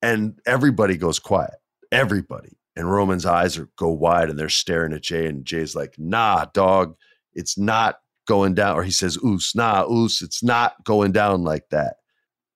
And 0.01 0.39
everybody 0.45 0.97
goes 0.97 1.19
quiet. 1.19 1.55
Everybody. 1.91 2.57
And 2.75 2.89
Roman's 2.89 3.25
eyes 3.25 3.57
are, 3.57 3.69
go 3.77 3.89
wide 3.89 4.29
and 4.29 4.39
they're 4.39 4.49
staring 4.49 4.93
at 4.93 5.01
Jay. 5.01 5.25
And 5.27 5.43
Jay's 5.45 5.75
like, 5.75 5.95
nah, 5.97 6.45
dog, 6.53 6.95
it's 7.33 7.57
not 7.57 7.99
going 8.25 8.53
down. 8.53 8.77
Or 8.77 8.83
he 8.83 8.91
says, 8.91 9.17
oos, 9.17 9.53
nah, 9.55 9.85
oos, 9.89 10.21
it's 10.21 10.41
not 10.41 10.83
going 10.85 11.11
down 11.11 11.43
like 11.43 11.69
that. 11.71 11.95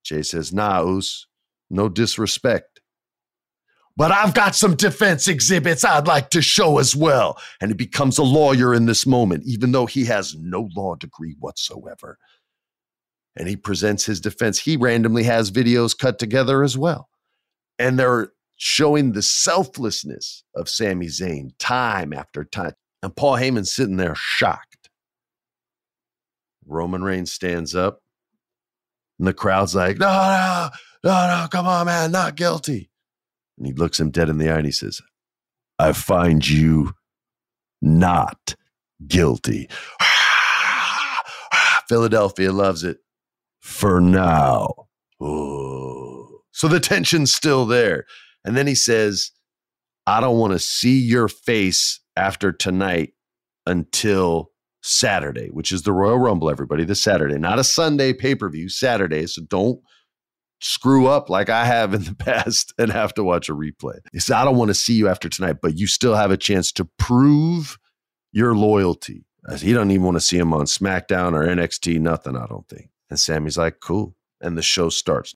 Jay 0.03 0.21
says, 0.21 0.53
nah, 0.53 0.81
oos, 0.83 1.27
no 1.69 1.89
disrespect. 1.89 2.79
But 3.95 4.11
I've 4.11 4.33
got 4.33 4.55
some 4.55 4.75
defense 4.75 5.27
exhibits 5.27 5.83
I'd 5.83 6.07
like 6.07 6.31
to 6.31 6.41
show 6.41 6.79
as 6.79 6.95
well. 6.95 7.37
And 7.61 7.69
he 7.69 7.75
becomes 7.75 8.17
a 8.17 8.23
lawyer 8.23 8.73
in 8.73 8.85
this 8.85 9.05
moment, 9.05 9.43
even 9.45 9.71
though 9.71 9.85
he 9.85 10.05
has 10.05 10.35
no 10.35 10.69
law 10.75 10.95
degree 10.95 11.35
whatsoever. 11.39 12.17
And 13.35 13.47
he 13.47 13.55
presents 13.55 14.05
his 14.05 14.19
defense. 14.19 14.59
He 14.59 14.77
randomly 14.77 15.23
has 15.23 15.51
videos 15.51 15.97
cut 15.97 16.17
together 16.17 16.63
as 16.63 16.77
well. 16.77 17.09
And 17.79 17.97
they're 17.97 18.31
showing 18.57 19.11
the 19.11 19.21
selflessness 19.21 20.43
of 20.55 20.69
Sami 20.69 21.07
Zayn 21.07 21.51
time 21.59 22.13
after 22.13 22.43
time. 22.43 22.73
And 23.01 23.15
Paul 23.15 23.33
Heyman's 23.33 23.73
sitting 23.73 23.97
there 23.97 24.15
shocked. 24.15 24.89
Roman 26.65 27.03
Reigns 27.03 27.31
stands 27.31 27.75
up, 27.75 27.99
and 29.19 29.27
the 29.27 29.33
crowd's 29.33 29.75
like, 29.75 29.97
no, 29.97 30.07
no, 30.07 30.69
no, 31.03 31.27
no, 31.27 31.47
come 31.51 31.67
on, 31.67 31.85
man, 31.85 32.11
not 32.11 32.35
guilty. 32.35 32.89
And 33.57 33.67
he 33.67 33.73
looks 33.73 33.99
him 33.99 34.11
dead 34.11 34.29
in 34.29 34.37
the 34.37 34.49
eye 34.49 34.57
and 34.57 34.65
he 34.65 34.71
says, 34.71 35.01
I 35.77 35.93
find 35.93 36.47
you 36.47 36.93
not 37.81 38.55
guilty. 39.05 39.69
Philadelphia 41.89 42.51
loves 42.51 42.83
it 42.83 42.99
for 43.59 43.99
now. 43.99 44.87
Ooh. 45.21 45.82
So 46.53 46.69
the 46.69 46.79
tension's 46.79 47.33
still 47.33 47.65
there. 47.65 48.05
And 48.45 48.55
then 48.55 48.67
he 48.67 48.75
says, 48.75 49.31
I 50.07 50.21
don't 50.21 50.39
want 50.39 50.53
to 50.53 50.59
see 50.59 50.99
your 50.99 51.27
face 51.27 51.99
after 52.15 52.51
tonight 52.51 53.13
until 53.65 54.51
Saturday, 54.81 55.47
which 55.47 55.71
is 55.71 55.83
the 55.83 55.93
Royal 55.93 56.19
Rumble, 56.19 56.49
everybody, 56.49 56.83
this 56.83 57.01
Saturday, 57.01 57.37
not 57.37 57.59
a 57.59 57.63
Sunday 57.63 58.13
pay 58.13 58.35
per 58.35 58.49
view, 58.49 58.69
Saturday. 58.69 59.25
So 59.27 59.41
don't 59.43 59.79
screw 60.59 61.07
up 61.07 61.29
like 61.29 61.49
I 61.49 61.65
have 61.65 61.93
in 61.93 62.03
the 62.03 62.15
past 62.19 62.73
and 62.77 62.91
have 62.91 63.13
to 63.15 63.23
watch 63.23 63.49
a 63.49 63.53
replay. 63.53 63.99
He 64.11 64.19
said, 64.19 64.35
I 64.35 64.45
don't 64.45 64.57
want 64.57 64.69
to 64.69 64.75
see 64.75 64.93
you 64.93 65.07
after 65.07 65.29
tonight, 65.29 65.57
but 65.61 65.77
you 65.77 65.87
still 65.87 66.15
have 66.15 66.31
a 66.31 66.37
chance 66.37 66.71
to 66.73 66.85
prove 66.97 67.77
your 68.31 68.55
loyalty. 68.55 69.25
He 69.59 69.73
doesn't 69.73 69.91
even 69.91 70.03
want 70.03 70.15
to 70.15 70.21
see 70.21 70.37
him 70.37 70.53
on 70.53 70.65
SmackDown 70.65 71.33
or 71.33 71.45
NXT, 71.45 71.99
nothing, 71.99 72.37
I 72.37 72.45
don't 72.47 72.67
think. 72.67 72.89
And 73.09 73.19
Sami's 73.19 73.57
like, 73.57 73.81
cool. 73.81 74.15
And 74.39 74.57
the 74.57 74.61
show 74.61 74.89
starts. 74.89 75.35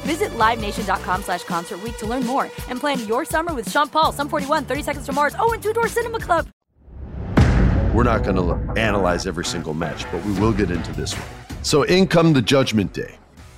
Visit 0.00 0.30
LiveNation.com 0.30 1.22
slash 1.22 1.44
Concert 1.44 1.80
to 1.98 2.06
learn 2.06 2.26
more 2.26 2.44
and 2.68 2.80
plan 2.80 3.06
your 3.06 3.24
summer 3.24 3.54
with 3.54 3.70
Sean 3.70 3.88
Paul, 3.88 4.12
Sum 4.12 4.28
41, 4.28 4.64
30 4.64 4.82
Seconds 4.82 5.06
to 5.06 5.12
Mars, 5.12 5.34
oh, 5.38 5.52
and 5.52 5.62
Two 5.62 5.72
Door 5.72 5.88
Cinema 5.88 6.20
Club. 6.20 6.48
We're 7.94 8.04
not 8.04 8.22
going 8.22 8.36
to 8.36 8.80
analyze 8.80 9.26
every 9.26 9.44
single 9.44 9.74
match, 9.74 10.04
but 10.12 10.24
we 10.24 10.32
will 10.38 10.52
get 10.52 10.70
into 10.70 10.92
this 10.92 11.12
one. 11.14 11.26
So 11.62 11.82
in 11.82 12.06
come 12.06 12.32
the 12.32 12.42
Judgment 12.42 12.92
Day. 12.92 13.16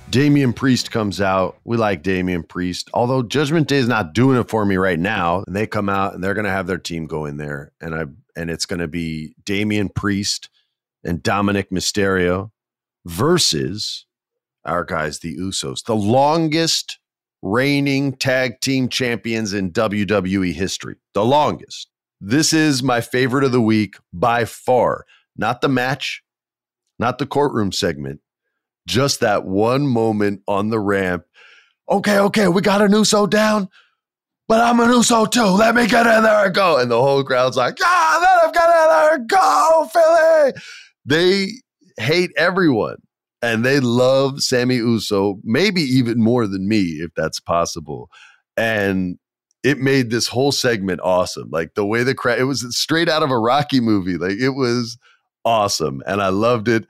Damian 0.09 0.53
Priest 0.53 0.91
comes 0.91 1.21
out. 1.21 1.57
We 1.63 1.77
like 1.77 2.03
Damian 2.03 2.43
Priest, 2.43 2.89
although 2.93 3.23
Judgment 3.23 3.67
Day 3.67 3.77
is 3.77 3.87
not 3.87 4.13
doing 4.13 4.37
it 4.37 4.47
for 4.47 4.63
me 4.63 4.75
right 4.75 4.99
now. 4.99 5.43
And 5.47 5.55
they 5.55 5.65
come 5.65 5.89
out 5.89 6.13
and 6.13 6.23
they're 6.23 6.35
going 6.35 6.45
to 6.45 6.51
have 6.51 6.67
their 6.67 6.77
team 6.77 7.07
go 7.07 7.25
in 7.25 7.37
there, 7.37 7.71
and 7.81 7.95
I 7.95 8.05
and 8.35 8.51
it's 8.51 8.67
going 8.67 8.79
to 8.79 8.87
be 8.87 9.35
Damian 9.43 9.89
Priest 9.89 10.49
and 11.03 11.23
Dominic 11.23 11.71
Mysterio 11.71 12.51
versus 13.05 14.05
our 14.65 14.83
guys, 14.83 15.19
the 15.19 15.37
Usos, 15.37 15.83
the 15.85 15.95
longest 15.95 16.99
reigning 17.41 18.13
tag 18.13 18.59
team 18.61 18.87
champions 18.87 19.53
in 19.53 19.71
WWE 19.71 20.53
history. 20.53 20.95
The 21.13 21.25
longest. 21.25 21.89
This 22.21 22.53
is 22.53 22.81
my 22.81 23.01
favorite 23.01 23.43
of 23.43 23.51
the 23.51 23.61
week 23.61 23.97
by 24.13 24.45
far. 24.45 25.05
Not 25.35 25.61
the 25.61 25.67
match, 25.67 26.23
not 26.97 27.17
the 27.17 27.25
courtroom 27.25 27.71
segment, 27.71 28.21
just 28.87 29.19
that 29.19 29.45
one 29.45 29.87
moment 29.87 30.41
on 30.47 30.69
the 30.69 30.79
ramp. 30.79 31.25
Okay, 31.89 32.17
okay, 32.17 32.47
we 32.47 32.61
got 32.61 32.81
an 32.81 32.93
Uso 32.93 33.27
down, 33.27 33.67
but 34.47 34.61
I'm 34.61 34.79
an 34.79 34.89
Uso 34.89 35.25
too. 35.25 35.43
Let 35.43 35.75
me 35.75 35.85
get 35.85 36.07
in 36.07 36.23
there 36.23 36.45
and 36.45 36.55
go. 36.55 36.77
And 36.77 36.89
the 36.89 37.01
whole 37.01 37.23
crowd's 37.25 37.57
like, 37.57 37.77
ah, 37.83 38.19
let 38.21 38.45
him 38.45 38.51
get 38.53 38.69
in 38.69 38.89
there 38.89 39.15
and 39.15 39.27
go, 39.27 39.89
Philly. 39.91 40.53
They 41.05 41.49
hate 42.01 42.31
everyone 42.37 42.97
and 43.43 43.65
they 43.65 43.81
love 43.81 44.41
Sami 44.41 44.75
Uso, 44.75 45.37
maybe 45.43 45.81
even 45.81 46.23
more 46.23 46.47
than 46.47 46.65
me, 46.65 47.01
if 47.01 47.13
that's 47.13 47.41
possible. 47.41 48.09
And 48.55 49.19
it 49.63 49.79
made 49.79 50.09
this 50.09 50.29
whole 50.29 50.53
segment 50.53 51.01
awesome. 51.03 51.49
Like 51.51 51.73
the 51.73 51.85
way 51.85 52.03
the 52.03 52.15
crowd, 52.15 52.39
it 52.39 52.45
was 52.45 52.65
straight 52.75 53.09
out 53.09 53.21
of 53.21 53.31
a 53.31 53.37
Rocky 53.37 53.81
movie. 53.81 54.17
Like 54.17 54.37
it 54.39 54.51
was 54.51 54.97
awesome. 55.43 56.01
And 56.07 56.21
I 56.21 56.29
loved 56.29 56.69
it. 56.69 56.87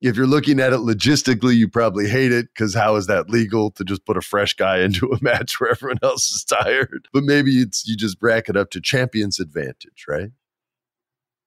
If 0.00 0.16
you're 0.16 0.28
looking 0.28 0.60
at 0.60 0.72
it 0.72 0.78
logistically, 0.78 1.56
you 1.56 1.68
probably 1.68 2.08
hate 2.08 2.30
it 2.30 2.46
because 2.54 2.76
how 2.76 2.94
is 2.94 3.08
that 3.08 3.28
legal 3.28 3.72
to 3.72 3.82
just 3.82 4.06
put 4.06 4.16
a 4.16 4.22
fresh 4.22 4.54
guy 4.54 4.78
into 4.82 5.08
a 5.08 5.18
match 5.20 5.58
where 5.58 5.72
everyone 5.72 5.98
else 6.04 6.30
is 6.30 6.44
tired? 6.44 7.08
But 7.12 7.24
maybe 7.24 7.56
it's 7.56 7.88
you 7.88 7.96
just 7.96 8.20
bracket 8.20 8.56
up 8.56 8.70
to 8.70 8.80
champion's 8.80 9.40
advantage, 9.40 10.04
right? 10.06 10.30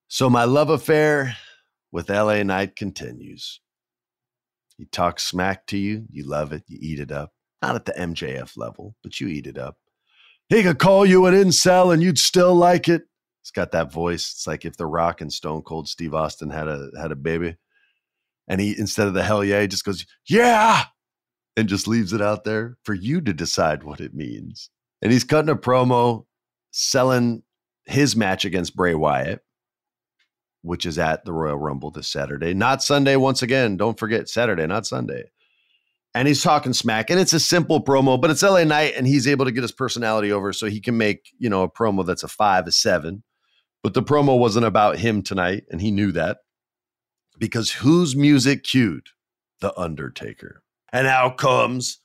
So 0.10 0.30
my 0.30 0.44
love 0.44 0.70
affair 0.70 1.38
with 1.94 2.10
LA 2.10 2.44
Knight 2.44 2.76
continues. 2.76 3.62
He 4.82 4.88
talks 4.88 5.22
smack 5.22 5.68
to 5.68 5.78
you, 5.78 6.08
you 6.10 6.24
love 6.24 6.52
it, 6.54 6.64
you 6.66 6.80
eat 6.82 7.00
it 7.00 7.12
up. 7.12 7.34
Not 7.62 7.76
at 7.76 7.86
the 7.86 7.92
MJF 7.92 8.58
level, 8.58 8.96
but 9.04 9.22
you 9.22 9.28
eat 9.28 9.46
it 9.46 9.60
up. 9.60 9.78
He 10.50 10.64
could 10.64 10.80
call 10.80 11.06
you 11.06 11.28
an 11.28 11.36
incel 11.36 11.94
and 11.94 12.02
you'd 12.02 12.18
still 12.18 12.56
like 12.56 12.90
it. 12.90 13.04
It's 13.44 13.52
got 13.52 13.74
that 13.74 13.94
voice. 13.94 14.32
It's 14.32 14.48
like 14.48 14.66
if 14.66 14.78
The 14.78 14.88
Rock 14.88 15.22
and 15.22 15.32
Stone 15.32 15.62
Cold 15.62 15.88
Steve 15.88 16.16
Austin 16.16 16.50
had 16.50 16.68
a 16.68 16.90
had 17.00 17.12
a 17.12 17.16
baby, 17.16 17.58
and 18.48 18.60
he 18.60 18.74
instead 18.76 19.08
of 19.08 19.14
the 19.14 19.22
hell 19.22 19.44
yeah, 19.44 19.62
he 19.62 19.68
just 19.68 19.86
goes 19.86 20.04
yeah, 20.28 20.86
and 21.56 21.70
just 21.70 21.88
leaves 21.88 22.12
it 22.12 22.22
out 22.24 22.44
there 22.44 22.80
for 22.84 22.96
you 22.96 23.22
to 23.22 23.34
decide 23.34 23.84
what 23.84 24.00
it 24.00 24.16
means. 24.16 24.72
And 25.04 25.12
he's 25.12 25.24
cutting 25.24 25.52
a 25.52 25.56
promo 25.56 26.26
selling 26.72 27.44
his 27.86 28.16
match 28.16 28.46
against 28.46 28.76
Bray 28.76 28.96
Wyatt 28.96 29.42
which 30.62 30.86
is 30.86 31.00
at 31.00 31.26
the 31.26 31.34
Royal 31.34 31.58
Rumble 31.58 31.92
this 31.92 32.08
Saturday, 32.08 32.54
not 32.54 32.84
Sunday. 32.84 33.16
Once 33.16 33.42
again, 33.42 33.78
don't 33.78 34.00
forget 34.00 34.30
Saturday, 34.30 34.66
not 34.68 34.86
Sunday. 34.86 35.24
And 36.14 36.28
he's 36.28 36.44
talking 36.44 36.74
smack, 36.74 37.10
and 37.10 37.20
it's 37.20 37.34
a 37.34 37.40
simple 37.40 37.84
promo, 37.84 38.20
but 38.20 38.30
it's 38.32 38.44
LA 38.44 38.66
Knight, 38.66 38.94
and 38.98 39.08
he's 39.08 39.28
able 39.28 39.46
to 39.46 39.52
get 39.52 39.62
his 39.62 39.72
personality 39.72 40.32
over, 40.32 40.52
so 40.52 40.68
he 40.68 40.82
can 40.82 40.98
make 40.98 41.30
you 41.38 41.50
know 41.50 41.64
a 41.64 41.72
promo 41.72 42.06
that's 42.06 42.24
a 42.24 42.28
five, 42.28 42.68
a 42.68 42.72
seven. 42.72 43.24
But 43.84 43.94
the 43.94 44.04
promo 44.04 44.38
wasn't 44.38 44.66
about 44.66 44.98
him 44.98 45.24
tonight, 45.24 45.64
and 45.72 45.82
he 45.82 45.90
knew 45.90 46.12
that 46.12 46.40
because 47.40 47.72
whose 47.72 48.16
music 48.16 48.64
cued? 48.64 49.08
The 49.62 49.78
Undertaker. 49.80 50.62
And 50.94 51.08
out 51.08 51.38
comes 51.38 52.00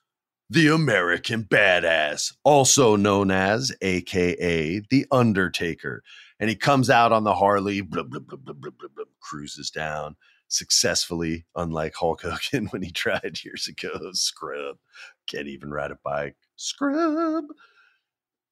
the 0.49 0.69
American 0.69 1.45
Badass, 1.45 2.33
also 2.45 2.97
known 2.97 3.31
as 3.31 3.73
AKA 3.83 4.81
The 4.89 5.07
Undertaker 5.11 6.03
and 6.39 6.51
he 6.51 6.57
comes 6.57 6.91
out 6.91 7.13
on 7.13 7.25
the 7.25 7.35
Harley, 7.35 7.81
blah, 7.81 8.03
blah, 8.03 8.21
blah, 8.21 8.37
cruises 9.21 9.71
down 9.71 10.17
successfully, 10.49 11.45
unlike 11.57 11.95
Hulk 11.95 12.23
Hogan 12.23 12.67
when 12.71 12.83
he 12.83 12.91
tried 12.91 13.41
years 13.45 13.69
ago. 13.69 13.91
Scrub 14.13 14.77
can't 15.27 15.49
even 15.49 15.71
ride 15.71 15.91
a 15.91 15.99
bike. 16.05 16.37
Scrub. 16.57 17.45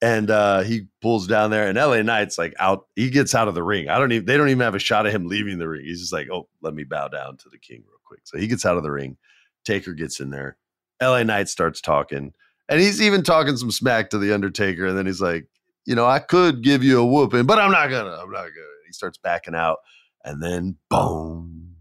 And 0.01 0.29
uh, 0.29 0.61
he 0.61 0.87
pulls 1.01 1.25
down 1.25 1.51
there, 1.51 1.67
and 1.67 1.77
LA 1.77 2.01
Knight's 2.01 2.37
like 2.37 2.53
out. 2.59 2.87
He 2.95 3.09
gets 3.09 3.33
out 3.33 3.47
of 3.47 3.55
the 3.55 3.63
ring. 3.63 3.87
I 3.87 3.97
don't 3.97 4.11
even. 4.11 4.25
They 4.25 4.35
don't 4.35 4.49
even 4.49 4.61
have 4.61 4.75
a 4.75 4.79
shot 4.79 5.05
of 5.05 5.13
him 5.13 5.27
leaving 5.27 5.57
the 5.57 5.69
ring. 5.69 5.85
He's 5.85 6.01
just 6.01 6.13
like, 6.13 6.27
"Oh, 6.31 6.49
let 6.61 6.73
me 6.75 6.83
bow 6.83 7.07
down 7.07 7.37
to 7.37 7.49
the 7.49 7.57
king 7.57 7.83
real 7.87 7.99
quick." 8.03 8.19
So 8.25 8.37
he 8.37 8.47
gets 8.47 8.65
out 8.65 8.75
of 8.75 8.83
the 8.83 8.91
ring. 8.91 9.15
Taker 9.63 9.93
gets 9.93 10.19
in 10.19 10.31
there. 10.31 10.57
LA 11.01 11.23
Knight 11.23 11.47
starts 11.47 11.79
talking, 11.79 12.33
and 12.67 12.81
he's 12.81 13.01
even 13.01 13.23
talking 13.23 13.55
some 13.55 13.71
smack 13.71 14.09
to 14.09 14.17
the 14.17 14.33
Undertaker. 14.33 14.85
And 14.85 14.97
then 14.97 15.05
he's 15.05 15.21
like, 15.21 15.47
you 15.85 15.95
know, 15.95 16.05
I 16.05 16.19
could 16.19 16.63
give 16.63 16.83
you 16.83 16.99
a 16.99 17.05
whooping, 17.05 17.45
but 17.45 17.59
I'm 17.59 17.71
not 17.71 17.89
gonna. 17.89 18.17
I'm 18.21 18.31
not 18.31 18.43
gonna. 18.43 18.75
He 18.87 18.93
starts 18.93 19.17
backing 19.17 19.55
out, 19.55 19.77
and 20.23 20.41
then 20.41 20.77
boom, 20.89 21.75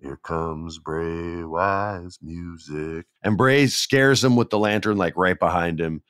here 0.00 0.18
comes 0.22 0.78
Bray 0.78 1.42
Wyatt's 1.42 2.18
music, 2.22 3.06
and 3.22 3.36
Bray 3.36 3.66
scares 3.66 4.22
him 4.22 4.36
with 4.36 4.50
the 4.50 4.58
lantern 4.58 4.98
like 4.98 5.16
right 5.16 5.38
behind 5.38 5.80
him, 5.80 6.02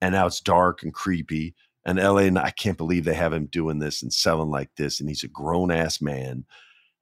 and 0.00 0.12
now 0.12 0.26
it's 0.26 0.40
dark 0.40 0.82
and 0.82 0.92
creepy. 0.92 1.54
And 1.84 2.00
LA, 2.00 2.40
I 2.42 2.50
can't 2.50 2.76
believe 2.76 3.04
they 3.04 3.14
have 3.14 3.32
him 3.32 3.46
doing 3.46 3.78
this 3.78 4.02
and 4.02 4.12
selling 4.12 4.50
like 4.50 4.70
this, 4.76 4.98
and 4.98 5.08
he's 5.08 5.22
a 5.22 5.28
grown 5.28 5.70
ass 5.70 6.00
man, 6.00 6.44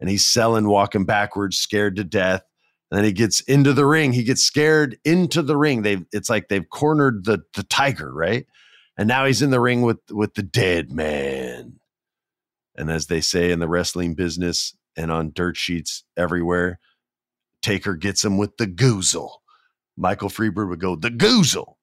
and 0.01 0.11
he's 0.11 0.27
selling, 0.27 0.69
walking 0.69 1.07
backwards, 1.07 1.57
scared 1.57 1.97
to 1.97 2.05
death. 2.05 2.43
And 2.91 2.99
then 2.99 3.05
he 3.05 3.13
gets 3.13 3.41
into 3.43 3.73
the 3.73 3.87
ring. 3.87 4.13
He 4.13 4.25
gets 4.25 4.43
scared 4.43 4.99
into 5.05 5.41
the 5.41 5.57
ring. 5.57 5.83
They, 5.83 6.05
it's 6.13 6.29
like 6.29 6.49
they've 6.49 6.69
cornered 6.69 7.25
the 7.25 7.43
the 7.55 7.63
tiger, 7.63 8.13
right? 8.13 8.47
And 8.97 9.09
now 9.09 9.25
he's 9.25 9.43
in 9.43 9.51
the 9.51 9.61
ring 9.61 9.83
with 9.83 9.99
with 10.11 10.35
the 10.35 10.43
dead 10.43 10.93
man. 10.93 11.81
And 12.77 12.91
as 12.91 13.07
they 13.07 13.21
say 13.21 13.51
in 13.51 13.61
the 13.61 13.69
wrestling 13.69 14.15
business 14.15 14.77
and 14.97 15.11
on 15.11 15.33
dirt 15.33 15.57
sheets 15.57 16.05
everywhere, 16.17 16.81
Taker 17.63 17.95
gets 17.95 18.25
him 18.25 18.37
with 18.37 18.57
the 18.57 18.67
goozle. 18.67 19.39
Michael 19.97 20.29
Freebird 20.29 20.69
would 20.69 20.81
go 20.81 20.97
the 20.97 21.11
goozle, 21.11 21.75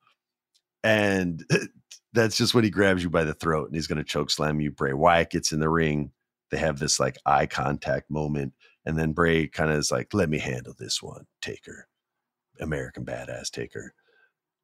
and 0.83 1.45
that's 2.13 2.37
just 2.37 2.53
when 2.53 2.63
he 2.63 2.69
grabs 2.69 3.03
you 3.03 3.09
by 3.09 3.23
the 3.23 3.33
throat 3.33 3.67
and 3.67 3.75
he's 3.75 3.87
going 3.87 3.97
to 3.97 4.03
choke 4.03 4.29
slam 4.29 4.59
you. 4.59 4.71
Bray 4.71 4.93
Wyatt 4.93 5.29
gets 5.29 5.51
in 5.51 5.59
the 5.59 5.69
ring. 5.69 6.11
They 6.49 6.57
have 6.57 6.79
this 6.79 6.99
like 6.99 7.17
eye 7.25 7.45
contact 7.45 8.11
moment, 8.11 8.53
and 8.85 8.97
then 8.97 9.13
Bray 9.13 9.47
kind 9.47 9.71
of 9.71 9.77
is 9.77 9.91
like, 9.91 10.13
"Let 10.13 10.29
me 10.29 10.39
handle 10.39 10.73
this 10.77 11.01
one, 11.01 11.25
Taker, 11.41 11.87
American 12.59 13.05
Badass 13.05 13.49
Taker." 13.49 13.93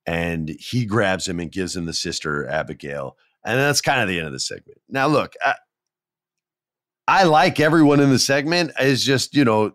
And 0.08 0.56
he 0.58 0.86
grabs 0.86 1.28
him 1.28 1.39
and 1.39 1.52
gives 1.52 1.76
him 1.76 1.86
the 1.86 1.93
sister 1.93 2.48
Abigail, 2.48 3.17
and 3.46 3.60
that's 3.60 3.82
kind 3.82 4.02
of 4.02 4.08
the 4.08 4.17
end 4.17 4.28
of 4.28 4.34
the 4.34 4.39
segment. 4.39 4.80
Now, 4.89 5.08
look, 5.08 5.34
I, 5.43 5.56
I 7.08 7.24
like 7.24 7.60
everyone 7.60 8.00
in 8.00 8.10
the 8.10 8.17
segment. 8.17 8.72
Is 8.80 9.04
just 9.04 9.36
you 9.36 9.46
know 9.46 9.74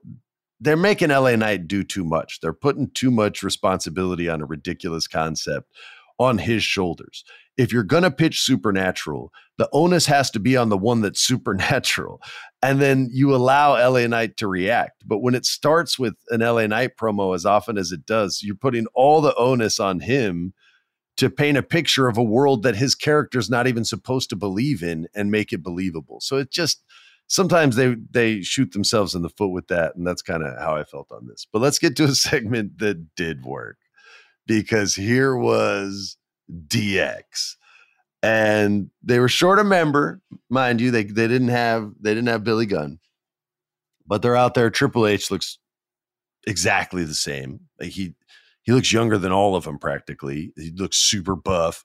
they're 0.58 0.76
making 0.76 1.10
LA 1.10 1.36
Knight 1.36 1.68
do 1.68 1.84
too 1.84 2.04
much. 2.04 2.40
They're 2.40 2.52
putting 2.52 2.90
too 2.90 3.10
much 3.10 3.42
responsibility 3.42 4.28
on 4.28 4.40
a 4.40 4.46
ridiculous 4.46 5.06
concept 5.06 5.70
on 6.18 6.38
his 6.38 6.62
shoulders. 6.62 7.24
If 7.56 7.72
you're 7.72 7.82
going 7.82 8.02
to 8.04 8.10
pitch 8.10 8.40
supernatural, 8.42 9.32
the 9.58 9.68
onus 9.72 10.06
has 10.06 10.30
to 10.32 10.40
be 10.40 10.56
on 10.56 10.68
the 10.68 10.78
one 10.78 11.02
that's 11.02 11.20
supernatural. 11.26 12.20
And 12.62 12.80
then 12.80 13.08
you 13.12 13.34
allow 13.34 13.72
LA 13.72 14.06
Knight 14.06 14.36
to 14.38 14.46
react. 14.46 15.02
But 15.06 15.18
when 15.18 15.34
it 15.34 15.44
starts 15.44 15.98
with 15.98 16.14
an 16.30 16.40
LA 16.40 16.66
Knight 16.66 16.96
promo, 16.96 17.34
as 17.34 17.44
often 17.44 17.76
as 17.76 17.92
it 17.92 18.06
does, 18.06 18.40
you're 18.42 18.54
putting 18.54 18.86
all 18.94 19.20
the 19.20 19.34
onus 19.36 19.78
on 19.80 20.00
him 20.00 20.54
to 21.16 21.28
paint 21.28 21.58
a 21.58 21.62
picture 21.62 22.08
of 22.08 22.16
a 22.16 22.22
world 22.22 22.62
that 22.62 22.76
his 22.76 22.94
character's 22.94 23.50
not 23.50 23.66
even 23.66 23.84
supposed 23.84 24.30
to 24.30 24.36
believe 24.36 24.82
in 24.82 25.06
and 25.14 25.30
make 25.30 25.52
it 25.52 25.62
believable. 25.62 26.20
So 26.20 26.36
it 26.36 26.50
just 26.50 26.82
sometimes 27.26 27.76
they 27.76 27.96
they 28.10 28.42
shoot 28.42 28.72
themselves 28.72 29.14
in 29.14 29.22
the 29.22 29.28
foot 29.28 29.50
with 29.50 29.68
that 29.68 29.94
and 29.94 30.06
that's 30.06 30.22
kind 30.22 30.42
of 30.42 30.58
how 30.58 30.76
I 30.76 30.84
felt 30.84 31.12
on 31.12 31.26
this. 31.26 31.46
But 31.52 31.60
let's 31.60 31.78
get 31.78 31.96
to 31.96 32.04
a 32.04 32.14
segment 32.14 32.78
that 32.78 33.14
did 33.14 33.44
work 33.44 33.78
because 34.46 34.94
here 34.94 35.36
was 35.36 36.16
DX. 36.50 37.56
And 38.22 38.90
they 39.02 39.18
were 39.18 39.28
short 39.28 39.58
a 39.58 39.64
member, 39.64 40.20
mind 40.48 40.80
you. 40.80 40.90
They 40.92 41.02
they 41.04 41.26
didn't 41.26 41.48
have 41.48 41.92
they 42.00 42.14
didn't 42.14 42.28
have 42.28 42.44
Billy 42.44 42.66
Gunn, 42.66 43.00
but 44.06 44.22
they're 44.22 44.36
out 44.36 44.54
there. 44.54 44.70
Triple 44.70 45.08
H 45.08 45.28
looks 45.30 45.58
exactly 46.46 47.02
the 47.02 47.14
same. 47.14 47.60
Like 47.80 47.90
he 47.90 48.14
he 48.62 48.72
looks 48.72 48.92
younger 48.92 49.18
than 49.18 49.32
all 49.32 49.56
of 49.56 49.64
them 49.64 49.78
practically. 49.78 50.52
He 50.56 50.70
looks 50.70 50.98
super 50.98 51.34
buff, 51.34 51.84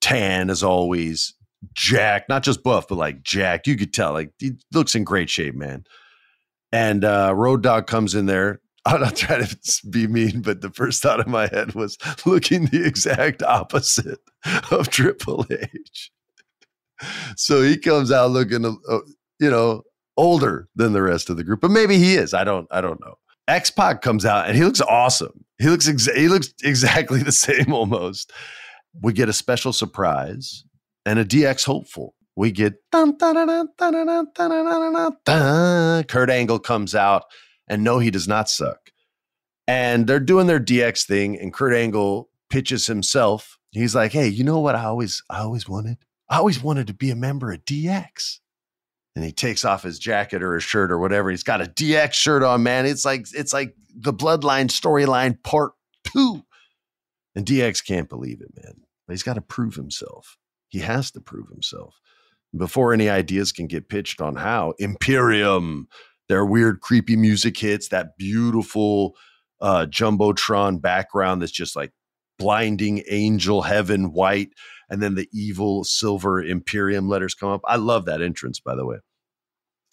tan 0.00 0.48
as 0.48 0.62
always, 0.62 1.34
Jack, 1.74 2.28
not 2.28 2.42
just 2.44 2.62
buff, 2.62 2.88
but 2.88 2.98
like 2.98 3.22
Jack. 3.22 3.66
You 3.66 3.76
could 3.76 3.92
tell 3.92 4.12
like 4.12 4.32
he 4.38 4.52
looks 4.72 4.94
in 4.94 5.04
great 5.04 5.28
shape, 5.28 5.54
man. 5.54 5.84
And 6.70 7.04
uh, 7.04 7.34
Road 7.36 7.62
Dog 7.62 7.86
comes 7.86 8.14
in 8.14 8.26
there. 8.26 8.61
I'm 8.84 9.00
not 9.00 9.16
trying 9.16 9.46
to 9.46 9.56
be 9.90 10.06
mean, 10.06 10.42
but 10.42 10.60
the 10.60 10.70
first 10.70 11.02
thought 11.02 11.24
in 11.24 11.30
my 11.30 11.46
head 11.48 11.74
was 11.74 11.96
looking 12.26 12.66
the 12.66 12.84
exact 12.84 13.42
opposite 13.42 14.18
of 14.70 14.88
Triple 14.88 15.46
H. 15.50 16.10
So 17.36 17.62
he 17.62 17.76
comes 17.76 18.10
out 18.10 18.30
looking, 18.30 18.62
you 19.40 19.50
know, 19.50 19.82
older 20.16 20.68
than 20.74 20.92
the 20.92 21.02
rest 21.02 21.30
of 21.30 21.36
the 21.36 21.44
group, 21.44 21.60
but 21.60 21.70
maybe 21.70 21.98
he 21.98 22.14
is. 22.14 22.34
I 22.34 22.44
don't, 22.44 22.66
I 22.70 22.80
don't 22.80 23.00
know. 23.00 23.14
X 23.48 23.70
Pac 23.70 24.02
comes 24.02 24.24
out 24.24 24.46
and 24.46 24.56
he 24.56 24.64
looks 24.64 24.80
awesome. 24.80 25.44
He 25.58 25.68
looks, 25.68 25.88
exa- 25.88 26.16
he 26.16 26.28
looks 26.28 26.52
exactly 26.62 27.22
the 27.22 27.32
same 27.32 27.72
almost. 27.72 28.32
We 29.00 29.12
get 29.12 29.28
a 29.28 29.32
special 29.32 29.72
surprise 29.72 30.64
and 31.06 31.18
a 31.18 31.24
DX 31.24 31.64
hopeful 31.64 32.14
we 32.36 32.50
get 32.50 32.74
Kurt 36.08 36.30
Angle 36.30 36.58
comes 36.60 36.94
out 36.94 37.24
and 37.72 37.82
no, 37.82 37.98
he 37.98 38.10
does 38.10 38.28
not 38.28 38.50
suck. 38.50 38.90
And 39.66 40.06
they're 40.06 40.20
doing 40.20 40.46
their 40.46 40.60
DX 40.60 41.06
thing, 41.06 41.40
and 41.40 41.54
Kurt 41.54 41.74
Angle 41.74 42.28
pitches 42.50 42.86
himself. 42.86 43.58
He's 43.70 43.94
like, 43.94 44.12
"Hey, 44.12 44.28
you 44.28 44.44
know 44.44 44.60
what? 44.60 44.74
I 44.74 44.84
always, 44.84 45.22
I 45.30 45.40
always 45.40 45.66
wanted. 45.66 45.96
I 46.28 46.36
always 46.36 46.62
wanted 46.62 46.86
to 46.88 46.94
be 46.94 47.10
a 47.10 47.16
member 47.16 47.50
of 47.50 47.64
DX." 47.64 48.40
And 49.16 49.24
he 49.24 49.32
takes 49.32 49.64
off 49.64 49.84
his 49.84 49.98
jacket 49.98 50.42
or 50.42 50.54
his 50.54 50.64
shirt 50.64 50.92
or 50.92 50.98
whatever. 50.98 51.30
He's 51.30 51.42
got 51.42 51.62
a 51.62 51.64
DX 51.64 52.12
shirt 52.12 52.42
on, 52.42 52.62
man. 52.62 52.84
It's 52.84 53.06
like 53.06 53.26
it's 53.32 53.54
like 53.54 53.74
the 53.94 54.12
Bloodline 54.12 54.68
storyline 54.68 55.42
part 55.42 55.72
two. 56.04 56.42
And 57.34 57.46
DX 57.46 57.86
can't 57.86 58.10
believe 58.10 58.42
it, 58.42 58.50
man. 58.62 58.82
But 59.06 59.14
he's 59.14 59.22
got 59.22 59.34
to 59.34 59.40
prove 59.40 59.76
himself. 59.76 60.36
He 60.68 60.80
has 60.80 61.10
to 61.12 61.20
prove 61.20 61.48
himself 61.48 61.94
before 62.54 62.92
any 62.92 63.08
ideas 63.08 63.52
can 63.52 63.66
get 63.66 63.88
pitched 63.88 64.20
on 64.20 64.36
how 64.36 64.74
Imperium, 64.78 65.88
their 66.28 66.44
weird, 66.44 66.80
creepy 66.80 67.16
music 67.16 67.56
hits, 67.58 67.88
that 67.88 68.16
beautiful 68.18 69.16
uh, 69.60 69.86
jumbotron 69.88 70.80
background 70.80 71.40
that's 71.40 71.52
just 71.52 71.76
like 71.76 71.92
blinding 72.38 73.02
angel 73.08 73.62
heaven 73.62 74.12
white, 74.12 74.50
and 74.88 75.02
then 75.02 75.14
the 75.14 75.28
evil 75.32 75.84
silver 75.84 76.42
Imperium 76.42 77.08
letters 77.08 77.34
come 77.34 77.50
up. 77.50 77.60
I 77.66 77.76
love 77.76 78.04
that 78.06 78.22
entrance, 78.22 78.60
by 78.60 78.74
the 78.74 78.86
way. 78.86 78.96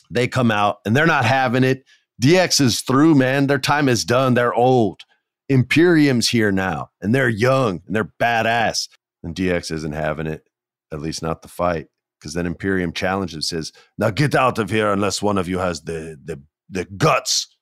They 0.10 0.28
come 0.28 0.50
out 0.50 0.78
and 0.86 0.96
they're 0.96 1.06
not 1.06 1.26
having 1.26 1.64
it. 1.64 1.84
DX 2.22 2.62
is 2.62 2.82
through, 2.82 3.16
man. 3.16 3.48
Their 3.48 3.60
time 3.60 3.88
is 3.88 4.04
done. 4.04 4.34
They're 4.34 4.54
old. 4.54 5.02
Imperium's 5.48 6.30
here 6.30 6.52
now, 6.52 6.90
and 7.02 7.14
they're 7.14 7.30
young 7.30 7.82
and 7.86 7.96
they're 7.96 8.14
badass. 8.20 8.88
And 9.24 9.36
DX 9.36 9.72
isn't 9.72 9.94
having 9.94 10.28
it, 10.28 10.48
at 10.92 11.02
least 11.02 11.22
not 11.22 11.42
the 11.42 11.48
fight 11.48 11.88
because 12.20 12.34
then 12.34 12.46
Imperium 12.46 12.94
challenges 12.94 13.48
says, 13.50 13.72
"Now 13.98 14.10
get 14.10 14.36
out 14.36 14.60
of 14.60 14.70
here 14.70 14.92
unless 14.92 15.22
one 15.22 15.38
of 15.38 15.48
you 15.48 15.60
has 15.60 15.82
the 15.82 16.20
the 16.24 16.42
the 16.70 16.86
guts 16.86 17.56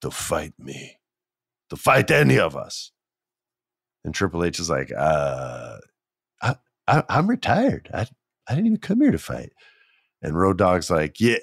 to 0.00 0.10
fight 0.10 0.54
me, 0.58 0.98
to 1.70 1.76
fight 1.76 2.10
any 2.10 2.38
of 2.38 2.56
us." 2.56 2.92
And 4.04 4.14
Triple 4.14 4.44
H 4.44 4.60
is 4.60 4.70
like, 4.70 4.92
"Uh, 4.96 5.78
I, 6.42 6.56
I 6.86 7.02
I'm 7.08 7.26
retired. 7.26 7.90
I 7.92 8.06
I 8.48 8.54
didn't 8.54 8.66
even 8.66 8.78
come 8.78 9.00
here 9.00 9.10
to 9.10 9.18
fight." 9.18 9.52
And 10.22 10.38
Road 10.38 10.58
Dog's 10.58 10.90
like, 10.90 11.20
"Yeah." 11.20 11.38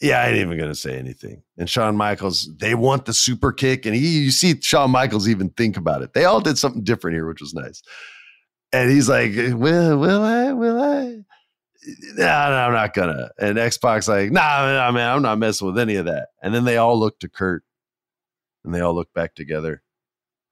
Yeah, 0.00 0.20
I 0.20 0.28
ain't 0.28 0.36
even 0.36 0.56
gonna 0.56 0.76
say 0.76 0.96
anything. 0.96 1.42
And 1.56 1.68
Shawn 1.68 1.96
Michaels, 1.96 2.48
they 2.56 2.76
want 2.76 3.06
the 3.06 3.12
super 3.12 3.50
kick, 3.52 3.84
and 3.84 3.96
he, 3.96 4.20
you 4.20 4.30
see 4.30 4.60
Shawn 4.60 4.92
Michaels 4.92 5.28
even 5.28 5.50
think 5.50 5.76
about 5.76 6.02
it. 6.02 6.12
They 6.14 6.24
all 6.24 6.40
did 6.40 6.56
something 6.56 6.84
different 6.84 7.16
here, 7.16 7.26
which 7.26 7.40
was 7.40 7.52
nice. 7.52 7.82
And 8.72 8.90
he's 8.92 9.08
like, 9.08 9.32
"Will, 9.34 9.98
will 9.98 10.22
I? 10.22 10.52
Will 10.52 10.80
I?" 10.80 11.24
Nah, 11.86 12.24
nah, 12.24 12.66
I'm 12.66 12.72
not 12.72 12.94
gonna. 12.94 13.30
And 13.38 13.58
X-Pac's 13.58 14.08
like, 14.08 14.32
nah, 14.32 14.72
nah, 14.72 14.90
man, 14.90 15.10
I'm 15.10 15.22
not 15.22 15.38
messing 15.38 15.66
with 15.66 15.78
any 15.78 15.96
of 15.96 16.06
that. 16.06 16.28
And 16.42 16.54
then 16.54 16.64
they 16.64 16.76
all 16.76 16.98
look 16.98 17.20
to 17.20 17.28
Kurt 17.28 17.62
and 18.64 18.74
they 18.74 18.80
all 18.80 18.94
look 18.94 19.12
back 19.14 19.34
together 19.34 19.82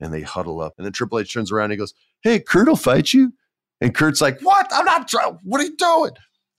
and 0.01 0.13
they 0.13 0.23
huddle 0.23 0.61
up. 0.61 0.75
And 0.79 0.85
then 0.85 0.93
Triple 0.93 1.19
H 1.19 1.33
turns 1.33 1.51
around 1.51 1.67
and 1.67 1.73
he 1.73 1.79
goes, 1.79 1.95
Hey, 2.23 2.39
Kurt 2.39 2.69
will 2.69 2.77
fight 2.77 3.13
you. 3.13 3.33
And 3.81 3.95
Kurt's 3.95 4.21
like, 4.21 4.41
What? 4.41 4.69
I'm 4.71 4.85
not 4.85 5.09
trying. 5.09 5.39
What 5.43 5.61
are 5.61 5.65
you 5.65 5.77
doing? 5.77 6.13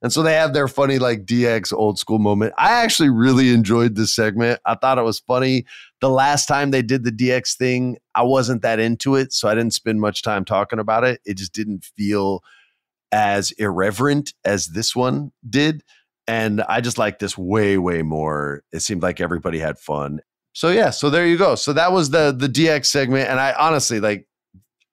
And 0.03 0.13
so 0.13 0.21
they 0.21 0.33
have 0.33 0.53
their 0.53 0.67
funny, 0.67 0.99
like 0.99 1.25
DX 1.25 1.73
old 1.73 1.97
school 1.97 2.19
moment. 2.19 2.53
I 2.57 2.83
actually 2.83 3.09
really 3.09 3.49
enjoyed 3.49 3.95
this 3.95 4.13
segment. 4.13 4.59
I 4.65 4.75
thought 4.75 4.99
it 4.99 5.03
was 5.03 5.19
funny. 5.19 5.65
The 6.01 6.09
last 6.09 6.45
time 6.45 6.69
they 6.69 6.83
did 6.83 7.03
the 7.03 7.11
DX 7.11 7.57
thing, 7.57 7.97
I 8.13 8.21
wasn't 8.21 8.61
that 8.61 8.79
into 8.79 9.15
it. 9.15 9.33
So 9.33 9.47
I 9.47 9.55
didn't 9.55 9.73
spend 9.73 9.99
much 9.99 10.21
time 10.21 10.45
talking 10.45 10.77
about 10.77 11.03
it. 11.03 11.19
It 11.25 11.37
just 11.37 11.51
didn't 11.51 11.83
feel 11.83 12.43
as 13.11 13.51
irreverent 13.51 14.33
as 14.43 14.67
this 14.67 14.95
one 14.95 15.31
did. 15.49 15.83
And 16.27 16.61
I 16.61 16.81
just 16.81 16.97
like 16.97 17.19
this 17.19 17.37
way, 17.37 17.77
way 17.77 18.01
more. 18.01 18.63
It 18.71 18.81
seemed 18.81 19.01
like 19.01 19.21
everybody 19.21 19.59
had 19.59 19.79
fun. 19.79 20.19
So 20.53 20.69
yeah, 20.69 20.89
so 20.89 21.09
there 21.09 21.25
you 21.25 21.37
go. 21.37 21.55
So 21.55 21.71
that 21.73 21.91
was 21.91 22.09
the 22.09 22.35
the 22.37 22.49
DX 22.49 22.87
segment. 22.87 23.29
And 23.29 23.39
I 23.39 23.53
honestly 23.53 23.99
like 23.99 24.27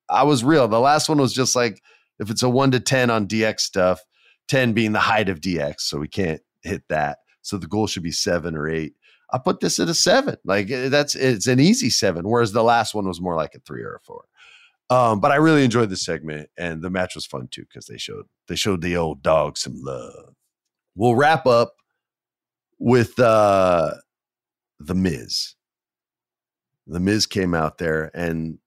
I 0.09 0.23
was 0.23 0.45
real. 0.45 0.69
The 0.69 0.79
last 0.79 1.09
one 1.09 1.19
was 1.19 1.33
just 1.33 1.57
like 1.57 1.83
if 2.21 2.31
it's 2.31 2.43
a 2.43 2.49
one 2.49 2.71
to 2.71 2.81
ten 2.81 3.11
on 3.11 3.27
DX 3.27 3.61
stuff, 3.61 4.01
10 4.49 4.73
being 4.73 4.93
the 4.93 5.01
height 5.01 5.29
of 5.29 5.41
DX. 5.41 5.81
So 5.81 5.99
we 5.99 6.09
can't 6.09 6.41
hit 6.63 6.83
that. 6.89 7.19
So 7.43 7.57
the 7.57 7.67
goal 7.67 7.87
should 7.87 8.03
be 8.03 8.13
seven 8.13 8.57
or 8.57 8.69
eight. 8.69 8.95
I 9.33 9.39
put 9.39 9.61
this 9.61 9.81
at 9.81 9.89
a 9.89 9.95
seven. 9.95 10.37
Like 10.45 10.71
eh, 10.71 10.89
that's 10.89 11.15
it's 11.15 11.47
an 11.47 11.61
easy 11.61 11.91
seven, 11.91 12.29
whereas 12.29 12.53
the 12.53 12.63
last 12.63 12.95
one 12.95 13.07
was 13.07 13.21
more 13.21 13.35
like 13.35 13.55
a 13.55 13.61
three 13.61 13.83
or 13.83 13.97
a 13.97 14.01
four. 14.01 14.25
Um, 14.91 15.21
but 15.21 15.33
I 15.33 15.37
really 15.37 15.65
enjoyed 15.65 15.91
the 15.91 15.97
segment, 15.97 16.51
and 16.59 16.83
the 16.83 16.91
match 16.91 17.15
was 17.15 17.27
fun 17.27 17.49
too 17.51 17.63
because 17.63 17.87
they 17.87 17.97
showed 17.97 18.27
they 18.49 18.57
showed 18.57 18.83
the 18.83 18.97
old 18.97 19.23
dog 19.23 19.57
some 19.57 19.75
love. 19.77 20.35
We'll 20.95 21.15
wrap 21.15 21.47
up 21.47 21.75
with 22.79 23.19
uh, 23.19 23.93
the 24.79 24.95
Miz. 24.95 25.55
The 26.87 27.01
Miz 27.01 27.27
came 27.27 27.55
out 27.55 27.79
there 27.79 28.11
and 28.15 28.59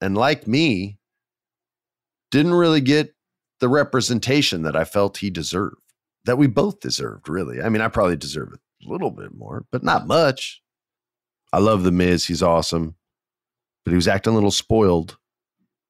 and 0.00 0.16
like 0.16 0.46
me, 0.46 0.98
didn't 2.30 2.54
really 2.54 2.80
get 2.80 3.14
the 3.58 3.68
representation 3.68 4.62
that 4.62 4.76
I 4.76 4.84
felt 4.84 5.18
he 5.18 5.30
deserved, 5.30 5.82
that 6.24 6.38
we 6.38 6.46
both 6.46 6.78
deserved. 6.78 7.28
Really, 7.28 7.60
I 7.60 7.68
mean, 7.68 7.82
I 7.82 7.88
probably 7.88 8.16
deserve 8.16 8.52
a 8.52 8.88
little 8.88 9.10
bit 9.10 9.34
more, 9.34 9.66
but 9.72 9.82
not 9.82 10.06
much. 10.06 10.62
I 11.52 11.58
love 11.58 11.82
the 11.82 11.90
Miz; 11.90 12.26
he's 12.26 12.44
awesome, 12.44 12.94
but 13.84 13.90
he 13.90 13.96
was 13.96 14.06
acting 14.06 14.34
a 14.34 14.36
little 14.36 14.52
spoiled 14.52 15.18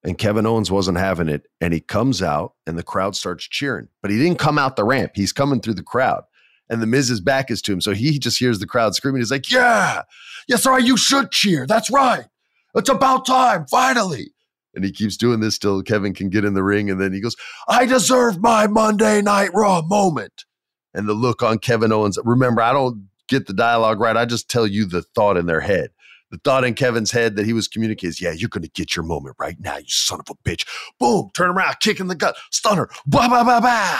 and 0.04 0.18
Kevin 0.18 0.46
Owens 0.46 0.70
wasn't 0.70 0.98
having 0.98 1.28
it. 1.28 1.46
And 1.60 1.74
he 1.74 1.80
comes 1.80 2.22
out 2.22 2.54
and 2.66 2.78
the 2.78 2.82
crowd 2.82 3.16
starts 3.16 3.48
cheering, 3.48 3.88
but 4.00 4.10
he 4.10 4.18
didn't 4.18 4.38
come 4.38 4.58
out 4.58 4.76
the 4.76 4.84
ramp. 4.84 5.12
He's 5.14 5.32
coming 5.32 5.60
through 5.60 5.74
the 5.74 5.82
crowd. 5.82 6.24
And 6.70 6.82
the 6.82 6.86
Miz's 6.86 7.20
back 7.20 7.50
is 7.50 7.62
to 7.62 7.72
him. 7.72 7.80
So 7.80 7.94
he 7.94 8.18
just 8.18 8.38
hears 8.38 8.58
the 8.58 8.66
crowd 8.66 8.94
screaming. 8.94 9.20
He's 9.20 9.30
like, 9.30 9.50
Yeah, 9.50 10.02
yes, 10.48 10.66
right. 10.66 10.84
You 10.84 10.96
should 10.96 11.30
cheer. 11.30 11.66
That's 11.66 11.90
right. 11.90 12.26
It's 12.74 12.90
about 12.90 13.26
time, 13.26 13.66
finally. 13.66 14.32
And 14.74 14.84
he 14.84 14.92
keeps 14.92 15.16
doing 15.16 15.40
this 15.40 15.58
till 15.58 15.82
Kevin 15.82 16.14
can 16.14 16.28
get 16.28 16.44
in 16.44 16.54
the 16.54 16.62
ring. 16.62 16.90
And 16.90 17.00
then 17.00 17.12
he 17.12 17.20
goes, 17.20 17.36
I 17.68 17.86
deserve 17.86 18.40
my 18.40 18.66
Monday 18.66 19.22
Night 19.22 19.50
Raw 19.54 19.80
moment. 19.82 20.44
And 20.92 21.08
the 21.08 21.14
look 21.14 21.42
on 21.42 21.58
Kevin 21.58 21.90
Owens, 21.90 22.18
remember, 22.22 22.60
I 22.60 22.72
don't 22.72 23.08
get 23.28 23.46
the 23.46 23.54
dialogue 23.54 23.98
right. 24.00 24.16
I 24.16 24.26
just 24.26 24.50
tell 24.50 24.66
you 24.66 24.84
the 24.84 25.02
thought 25.02 25.36
in 25.36 25.46
their 25.46 25.60
head 25.60 25.90
the 26.30 26.38
thought 26.44 26.64
in 26.64 26.74
Kevin's 26.74 27.10
head 27.10 27.36
that 27.36 27.46
he 27.46 27.52
was 27.52 27.68
communicating 27.68 28.10
is, 28.10 28.20
yeah, 28.20 28.32
you're 28.32 28.48
going 28.48 28.62
to 28.62 28.70
get 28.70 28.94
your 28.94 29.04
moment 29.04 29.36
right 29.38 29.56
now, 29.60 29.76
you 29.78 29.84
son 29.88 30.20
of 30.20 30.26
a 30.30 30.48
bitch. 30.48 30.66
Boom, 30.98 31.30
turn 31.34 31.50
around, 31.50 31.76
kick 31.80 32.00
in 32.00 32.08
the 32.08 32.14
gut, 32.14 32.36
stunner, 32.50 32.88
bow, 33.06 33.28
bow, 33.28 33.44
bow, 33.44 33.60
bow. 33.60 33.98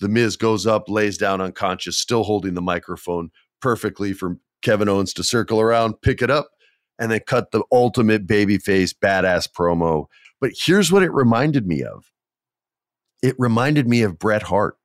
The 0.00 0.08
Miz 0.08 0.36
goes 0.36 0.66
up, 0.66 0.88
lays 0.88 1.18
down 1.18 1.40
unconscious, 1.40 1.98
still 1.98 2.24
holding 2.24 2.54
the 2.54 2.62
microphone 2.62 3.30
perfectly 3.60 4.12
for 4.12 4.38
Kevin 4.62 4.88
Owens 4.88 5.12
to 5.14 5.24
circle 5.24 5.60
around, 5.60 6.00
pick 6.02 6.22
it 6.22 6.30
up, 6.30 6.48
and 6.98 7.10
then 7.10 7.20
cut 7.26 7.50
the 7.50 7.62
ultimate 7.70 8.26
babyface 8.26 8.94
badass 8.94 9.48
promo. 9.50 10.06
But 10.40 10.52
here's 10.58 10.90
what 10.90 11.02
it 11.02 11.12
reminded 11.12 11.66
me 11.66 11.82
of 11.82 12.10
it 13.22 13.34
reminded 13.38 13.88
me 13.88 14.02
of 14.02 14.18
Bret 14.18 14.42
Hart 14.42 14.76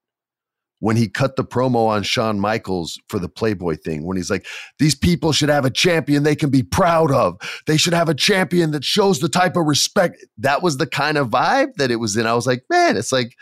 when 0.80 0.96
he 0.96 1.08
cut 1.10 1.36
the 1.36 1.44
promo 1.44 1.88
on 1.88 2.04
Shawn 2.04 2.40
Michaels 2.40 3.00
for 3.10 3.20
the 3.20 3.30
Playboy 3.30 3.76
thing, 3.76 4.06
when 4.06 4.18
he's 4.18 4.30
like, 4.30 4.48
these 4.80 4.96
people 4.96 5.32
should 5.32 5.50
have 5.50 5.66
a 5.66 5.70
champion 5.70 6.24
they 6.24 6.36
can 6.36 6.50
be 6.50 6.64
proud 6.64 7.12
of. 7.12 7.38
They 7.68 7.78
should 7.78 7.94
have 7.94 8.10
a 8.10 8.16
champion 8.16 8.72
that 8.72 8.86
shows 8.86 9.20
the 9.20 9.30
type 9.30 9.56
of 9.56 9.66
respect. 9.66 10.26
That 10.38 10.64
was 10.64 10.78
the 10.78 10.88
kind 10.88 11.18
of 11.18 11.30
vibe 11.30 11.76
that 11.76 11.92
it 11.92 11.98
was 11.98 12.16
in. 12.16 12.26
I 12.26 12.34
was 12.34 12.48
like, 12.48 12.64
man, 12.70 12.98
it's 12.98 13.12
like, 13.12 13.36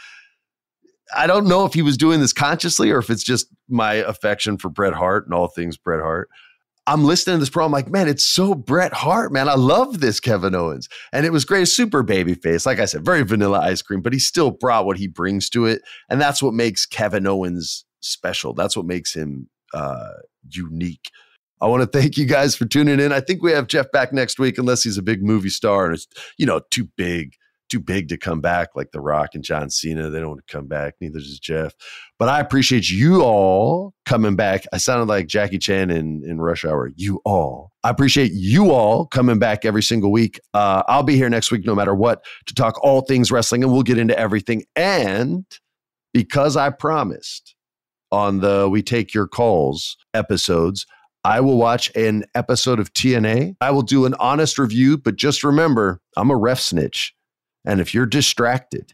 I 1.16 1.28
don't 1.28 1.48
know 1.48 1.66
if 1.66 1.74
he 1.74 1.82
was 1.82 1.96
doing 1.96 2.20
this 2.20 2.34
consciously 2.34 2.92
or 2.92 2.98
if 2.98 3.10
it's 3.10 3.24
just 3.24 3.48
my 3.70 3.94
affection 3.94 4.58
for 4.58 4.70
Bret 4.70 4.94
Hart 4.94 5.26
and 5.26 5.34
all 5.34 5.48
things 5.48 5.78
Bret 5.78 6.02
Hart. 6.02 6.30
I'm 6.88 7.04
listening 7.04 7.36
to 7.36 7.40
this 7.42 7.50
promo. 7.50 7.66
I'm 7.66 7.72
like, 7.72 7.90
man, 7.90 8.08
it's 8.08 8.24
so 8.24 8.56
Bret 8.56 8.94
Hart, 8.94 9.34
man. 9.34 9.50
I 9.50 9.56
love 9.56 10.00
this 10.00 10.22
Kevin 10.22 10.56
Owens. 10.56 10.88
And 11.12 11.26
it 11.26 11.34
was 11.34 11.44
great, 11.44 11.68
super 11.68 12.02
baby 12.02 12.34
face. 12.34 12.66
Like 12.66 12.80
I 12.80 12.86
said, 12.86 13.04
very 13.04 13.24
vanilla 13.24 13.60
ice 13.60 13.82
cream, 13.82 14.02
but 14.02 14.14
he 14.14 14.20
still 14.20 14.52
brought 14.52 14.86
what 14.86 14.98
he 14.98 15.08
brings 15.08 15.50
to 15.50 15.66
it. 15.66 15.82
And 16.10 16.22
that's 16.22 16.42
what 16.42 16.54
makes 16.54 16.86
Kevin 16.86 17.28
Owens 17.28 17.86
special. 18.00 18.54
That's 18.54 18.78
what 18.78 18.86
makes 18.86 19.14
him 19.14 19.50
uh, 19.74 20.14
unique. 20.50 21.12
I 21.60 21.68
want 21.68 21.82
to 21.82 22.00
thank 22.00 22.18
you 22.18 22.26
guys 22.26 22.56
for 22.56 22.66
tuning 22.66 23.02
in. 23.02 23.12
I 23.12 23.20
think 23.20 23.44
we 23.44 23.52
have 23.52 23.68
Jeff 23.68 23.92
back 23.92 24.14
next 24.14 24.40
week, 24.40 24.58
unless 24.58 24.84
he's 24.84 24.98
a 24.98 25.04
big 25.04 25.22
movie 25.22 25.50
star 25.50 25.86
and 25.86 25.96
it's, 25.96 26.08
you 26.38 26.46
know, 26.46 26.62
too 26.72 26.88
big 26.96 27.34
too 27.70 27.80
big 27.80 28.10
to 28.10 28.18
come 28.18 28.42
back, 28.42 28.70
like 28.76 28.92
The 28.92 29.00
Rock 29.00 29.30
and 29.34 29.44
John 29.44 29.70
Cena. 29.70 30.10
They 30.10 30.20
don't 30.20 30.30
want 30.30 30.46
to 30.46 30.54
come 30.54 30.68
back. 30.68 30.96
Neither 31.02 31.20
does 31.20 31.40
Jeff. 31.40 31.74
But 32.20 32.30
I 32.30 32.40
appreciate 32.40 32.90
you 32.90 33.22
all 33.22 33.94
coming 34.06 34.36
back. 34.36 34.66
I 34.74 34.78
sounded 34.78 35.08
like 35.08 35.28
Jackie 35.28 35.58
Chan 35.58 35.92
in, 35.92 36.24
in 36.26 36.40
Rush 36.40 36.66
Hour. 36.66 36.92
You 36.96 37.22
all. 37.26 37.72
I 37.84 37.90
appreciate 37.90 38.32
you 38.34 38.72
all 38.72 39.06
coming 39.06 39.40
back 39.40 39.66
every 39.66 39.84
single 39.84 40.12
week. 40.12 40.40
Uh, 40.54 40.84
I'll 40.88 41.04
be 41.04 41.16
here 41.16 41.30
next 41.30 41.52
week, 41.52 41.66
no 41.66 41.76
matter 41.76 41.96
what, 41.96 42.26
to 42.48 42.54
talk 42.54 42.84
all 42.84 43.02
things 43.02 43.32
wrestling, 43.32 43.64
and 43.64 43.72
we'll 43.72 43.84
get 43.84 43.98
into 43.98 44.18
everything. 44.18 44.64
And 44.76 45.46
because 46.14 46.58
I 46.58 46.70
promised 46.70 47.56
on 48.12 48.40
the 48.40 48.68
We 48.70 48.82
Take 48.82 49.14
Your 49.14 49.28
Calls 49.28 49.98
episodes, 50.14 50.86
I 51.24 51.42
will 51.42 51.58
watch 51.58 51.94
an 51.96 52.24
episode 52.36 52.80
of 52.80 52.94
TNA. 52.94 53.56
I 53.60 53.72
will 53.72 53.82
do 53.82 54.06
an 54.06 54.16
honest 54.20 54.58
review, 54.58 54.98
but 54.98 55.18
just 55.18 55.44
remember, 55.44 56.00
I'm 56.16 56.30
a 56.30 56.38
ref 56.38 56.60
snitch. 56.60 57.14
And 57.68 57.82
if 57.82 57.94
you're 57.94 58.06
distracted, 58.06 58.94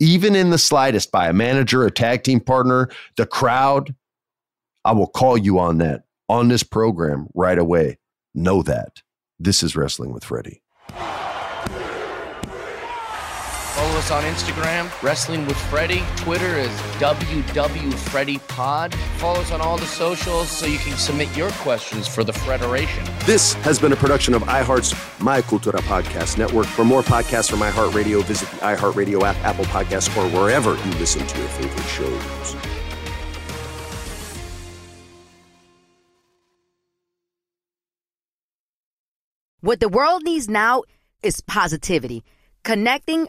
even 0.00 0.34
in 0.34 0.48
the 0.48 0.58
slightest 0.58 1.12
by 1.12 1.28
a 1.28 1.32
manager, 1.34 1.84
a 1.84 1.90
tag 1.90 2.24
team 2.24 2.40
partner, 2.40 2.88
the 3.16 3.26
crowd, 3.26 3.94
I 4.84 4.92
will 4.92 5.06
call 5.06 5.36
you 5.36 5.58
on 5.58 5.78
that 5.78 6.04
on 6.28 6.48
this 6.48 6.62
program 6.62 7.28
right 7.34 7.58
away. 7.58 7.98
Know 8.34 8.62
that. 8.62 9.02
This 9.38 9.62
is 9.62 9.76
Wrestling 9.76 10.12
with 10.12 10.24
Freddie. 10.24 10.62
Follow 13.94 14.02
us 14.02 14.10
on 14.10 14.24
Instagram, 14.24 15.02
Wrestling 15.04 15.46
with 15.46 15.56
Freddie. 15.56 16.02
Twitter 16.16 16.58
is 16.58 16.68
WWFreddiePod. 16.98 18.92
Follow 19.18 19.38
us 19.38 19.52
on 19.52 19.60
all 19.60 19.78
the 19.78 19.86
socials 19.86 20.50
so 20.50 20.66
you 20.66 20.78
can 20.78 20.96
submit 20.96 21.28
your 21.36 21.50
questions 21.50 22.08
for 22.08 22.24
the 22.24 22.32
Federation. 22.32 23.04
This 23.24 23.52
has 23.52 23.78
been 23.78 23.92
a 23.92 23.96
production 23.96 24.34
of 24.34 24.42
iHeart's 24.42 24.96
My 25.20 25.40
Cultura 25.42 25.78
Podcast 25.82 26.38
Network. 26.38 26.66
For 26.66 26.84
more 26.84 27.02
podcasts 27.02 27.48
from 27.48 27.60
iHeartRadio, 27.60 28.24
visit 28.24 28.48
the 28.48 28.56
iHeartRadio 28.56 29.22
app, 29.22 29.36
Apple 29.44 29.64
Podcasts, 29.66 30.08
or 30.16 30.28
wherever 30.36 30.70
you 30.70 30.92
listen 30.98 31.24
to 31.24 31.38
your 31.38 31.48
favorite 31.50 31.86
shows. 31.86 32.56
What 39.60 39.78
the 39.78 39.88
world 39.88 40.24
needs 40.24 40.48
now 40.48 40.82
is 41.22 41.40
positivity. 41.42 42.24
Connecting, 42.64 43.28